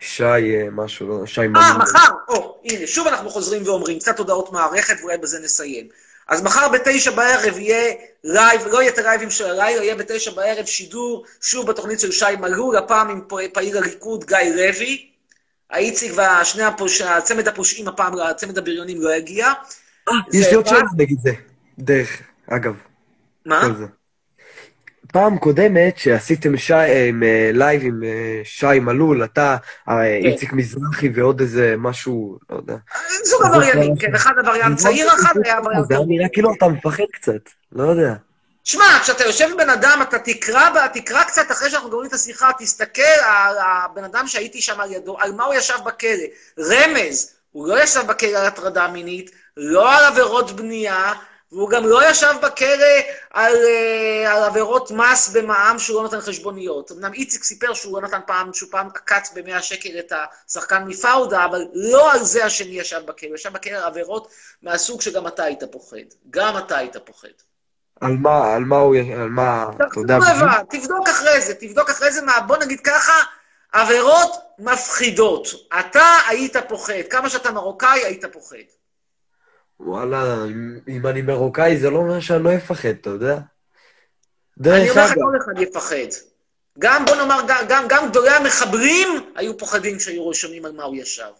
[0.00, 1.64] שי אה, משהו, לא, שי אה, מלול?
[1.78, 5.88] מחר, או, הנה, שוב אנחנו חוזרים ואומרים, קצת הודעות מערכת, ואולי בזה נסיים.
[6.28, 7.94] אז מחר בתשע בערב יהיה
[8.24, 12.36] לייב, לא יהיה את הלייבים של הלילה, יהיה בתשע בערב שידור, שוב בתוכנית של שי
[12.40, 13.20] מלול, הפעם עם
[13.52, 15.11] פעיל הליכוד גיא לוי.
[15.72, 17.00] האיציק והשני הפוש...
[17.00, 19.52] הצמד הפושעים הפעם, הצמד הבריונים לא יגיע.
[20.32, 21.32] יש זה לי עוד שאלה נגד זה.
[21.78, 22.74] דרך, אגב.
[23.46, 23.68] מה?
[25.12, 29.56] פעם קודמת שעשיתם שי, אה, עם, אה, לייב עם אה, שי מלול, אתה,
[29.88, 30.28] אה, כן.
[30.28, 32.76] איציק מזרחי ועוד איזה משהו, לא יודע.
[33.24, 36.68] זוג עבריינים, יש כן, אחד עבריין צעיר, אחד היה עבריין זה היה נראה כאילו אתה
[36.68, 38.14] מפחד קצת, לא יודע.
[38.64, 42.50] שמע, כשאתה יושב עם בן אדם, אתה תקרא, תקרא קצת אחרי שאנחנו גומרים את השיחה,
[42.58, 43.02] תסתכל
[43.58, 46.24] הבן אדם שהייתי שם על ידו, על מה הוא ישב בכלא.
[46.58, 51.12] רמז, הוא לא ישב בכלא על הטרדה מינית, לא על עבירות בנייה,
[51.52, 52.86] והוא גם לא ישב בכלא
[53.30, 56.92] על, אה, על עבירות מס במע"מ שהוא לא נותן חשבוניות.
[56.92, 60.12] אמנם איציק סיפר שהוא לא נתן פעם, שהוא פעם עקץ ב-100 שקל את
[60.48, 64.32] השחקן מפאודה, אבל לא על זה השני ישב בכלא, הוא ישב בכלא על עבירות
[64.62, 65.96] מהסוג שגם אתה היית פוחד.
[66.30, 67.28] גם אתה היית פוחד.
[68.02, 70.18] על מה, על מה הוא, על מה, אתה יודע
[70.70, 73.12] תבדוק אחרי זה, תבדוק אחרי זה, מה, בוא נגיד ככה,
[73.72, 75.46] עבירות מפחידות.
[75.80, 78.56] אתה היית פוחד, כמה שאתה מרוקאי היית פוחד.
[79.80, 83.38] וואלה, אם, אם אני מרוקאי זה לא אומר שאני לא אפחד, אתה יודע?
[84.66, 86.22] אני אומר לך, כל אחד יפחד.
[86.78, 90.96] גם, בוא נאמר, גם, גם, גם גדולי המחברים היו פוחדים כשהיו שומעים על מה הוא
[90.96, 91.32] ישב.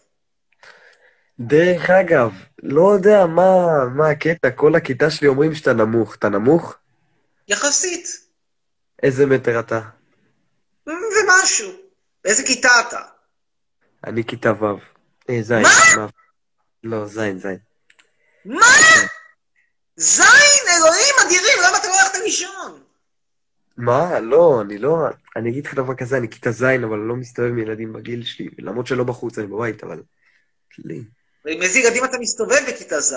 [1.39, 2.31] דרך אגב,
[2.63, 6.15] לא יודע מה, מה הקטע, כל הכיתה שלי אומרים שאתה נמוך.
[6.15, 6.75] אתה נמוך?
[7.47, 8.07] יחסית.
[9.03, 9.81] איזה מטר אתה?
[10.87, 11.71] ומשהו.
[12.23, 12.99] באיזה כיתה אתה?
[14.07, 14.65] אני כיתה ו'.
[15.29, 15.61] אה, זין.
[15.61, 16.05] מה?
[16.83, 17.57] לא, זין, זין.
[18.45, 18.65] מה?
[19.95, 22.83] זין, אלוהים אדירים, למה אתה לא הלכת לישון?
[23.77, 24.19] מה?
[24.19, 24.97] לא, אני לא...
[25.35, 28.23] אני אגיד לך דבר כזה, אני כיתה ז', אבל אני לא מסתובב עם ילדים בגיל
[28.23, 30.01] שלי, למרות שלא בחוץ, אני בבית, אבל...
[30.77, 31.03] לי.
[31.47, 33.15] עם איזה ילדים אתה מסתובב בכיתה ז'?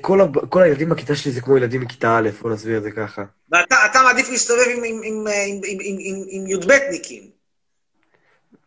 [0.00, 0.46] כל, הב...
[0.46, 3.24] כל הילדים בכיתה שלי זה כמו ילדים מכיתה א', בוא נסביר את זה ככה.
[3.50, 7.30] ואתה אתה מעדיף להסתובב עם, עם, עם, עם, עם, עם, עם, עם י"בניקים.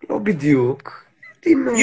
[0.10, 1.04] לא בדיוק.
[1.46, 1.70] ילדים...
[1.70, 1.74] אה.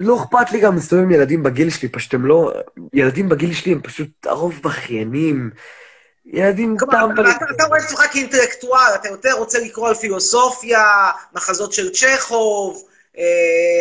[0.00, 2.52] לא אכפת לי גם להסתובב עם ילדים בגיל שלי, פשוט הם לא...
[2.92, 5.50] ילדים בגיל שלי הם פשוט הרוב בכיינים.
[6.26, 7.36] ילדים טמבלים.
[7.36, 10.84] אתה, אתה רואה את עצמך כאינטלקטואל, אתה יותר רוצה לקרוא על פילוסופיה,
[11.34, 12.88] מחזות של צ'כוב,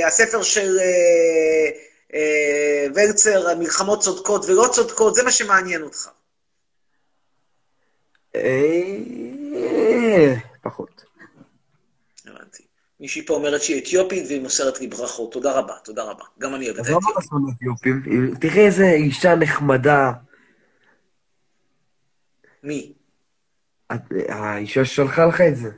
[0.08, 1.70] הספר של אה,
[2.14, 6.10] אה, ולצר, מלחמות צודקות ולא צודקות, זה מה שמעניין אותך.
[8.36, 11.04] אה, פחות.
[12.26, 12.64] הבנתי.
[13.00, 15.32] מישהי פה אומרת שהיא אתיופית והיא מוסרת לי ברכות.
[15.32, 16.24] תודה רבה, תודה רבה.
[16.40, 17.18] גם אני אוהב את אז למה האתיופים.
[17.18, 18.36] אתה שונא אתיופים?
[18.40, 20.12] תראה איזה אישה נחמדה.
[22.64, 22.94] מי?
[24.30, 25.70] האישה ששלחה לך את זה.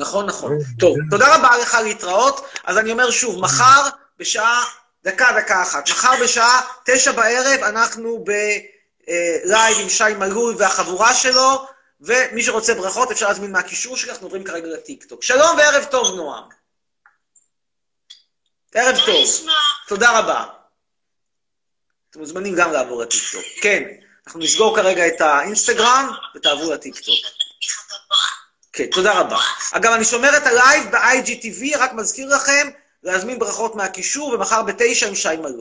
[0.00, 0.58] נכון, נכון.
[0.78, 2.46] טוב, תודה רבה לך להתראות.
[2.64, 3.88] אז אני אומר שוב, מחר
[4.18, 4.64] בשעה,
[5.04, 11.66] דקה, דקה אחת, מחר בשעה תשע בערב אנחנו בלייב עם שי מלול והחבורה שלו,
[12.00, 15.22] ומי שרוצה ברכות אפשר להזמין מהקישור שלי, אנחנו עוברים כרגע לטיקטוק.
[15.22, 16.44] שלום וערב טוב, נועם.
[18.74, 19.26] ערב טוב.
[19.88, 20.44] תודה רבה.
[22.10, 23.44] אתם מוזמנים גם לעבור לטיקטוק.
[23.62, 23.82] כן,
[24.26, 27.16] אנחנו נסגור כרגע את האינסטגרם ותעברו לטיקטוק.
[28.72, 29.38] כן, תודה רבה.
[29.72, 32.68] אגב, אני שומר את הלייב ב-IGTV, רק מזכיר לכם
[33.02, 35.52] להזמין ברכות מהקישור, ומחר בתשע עם שי מלול.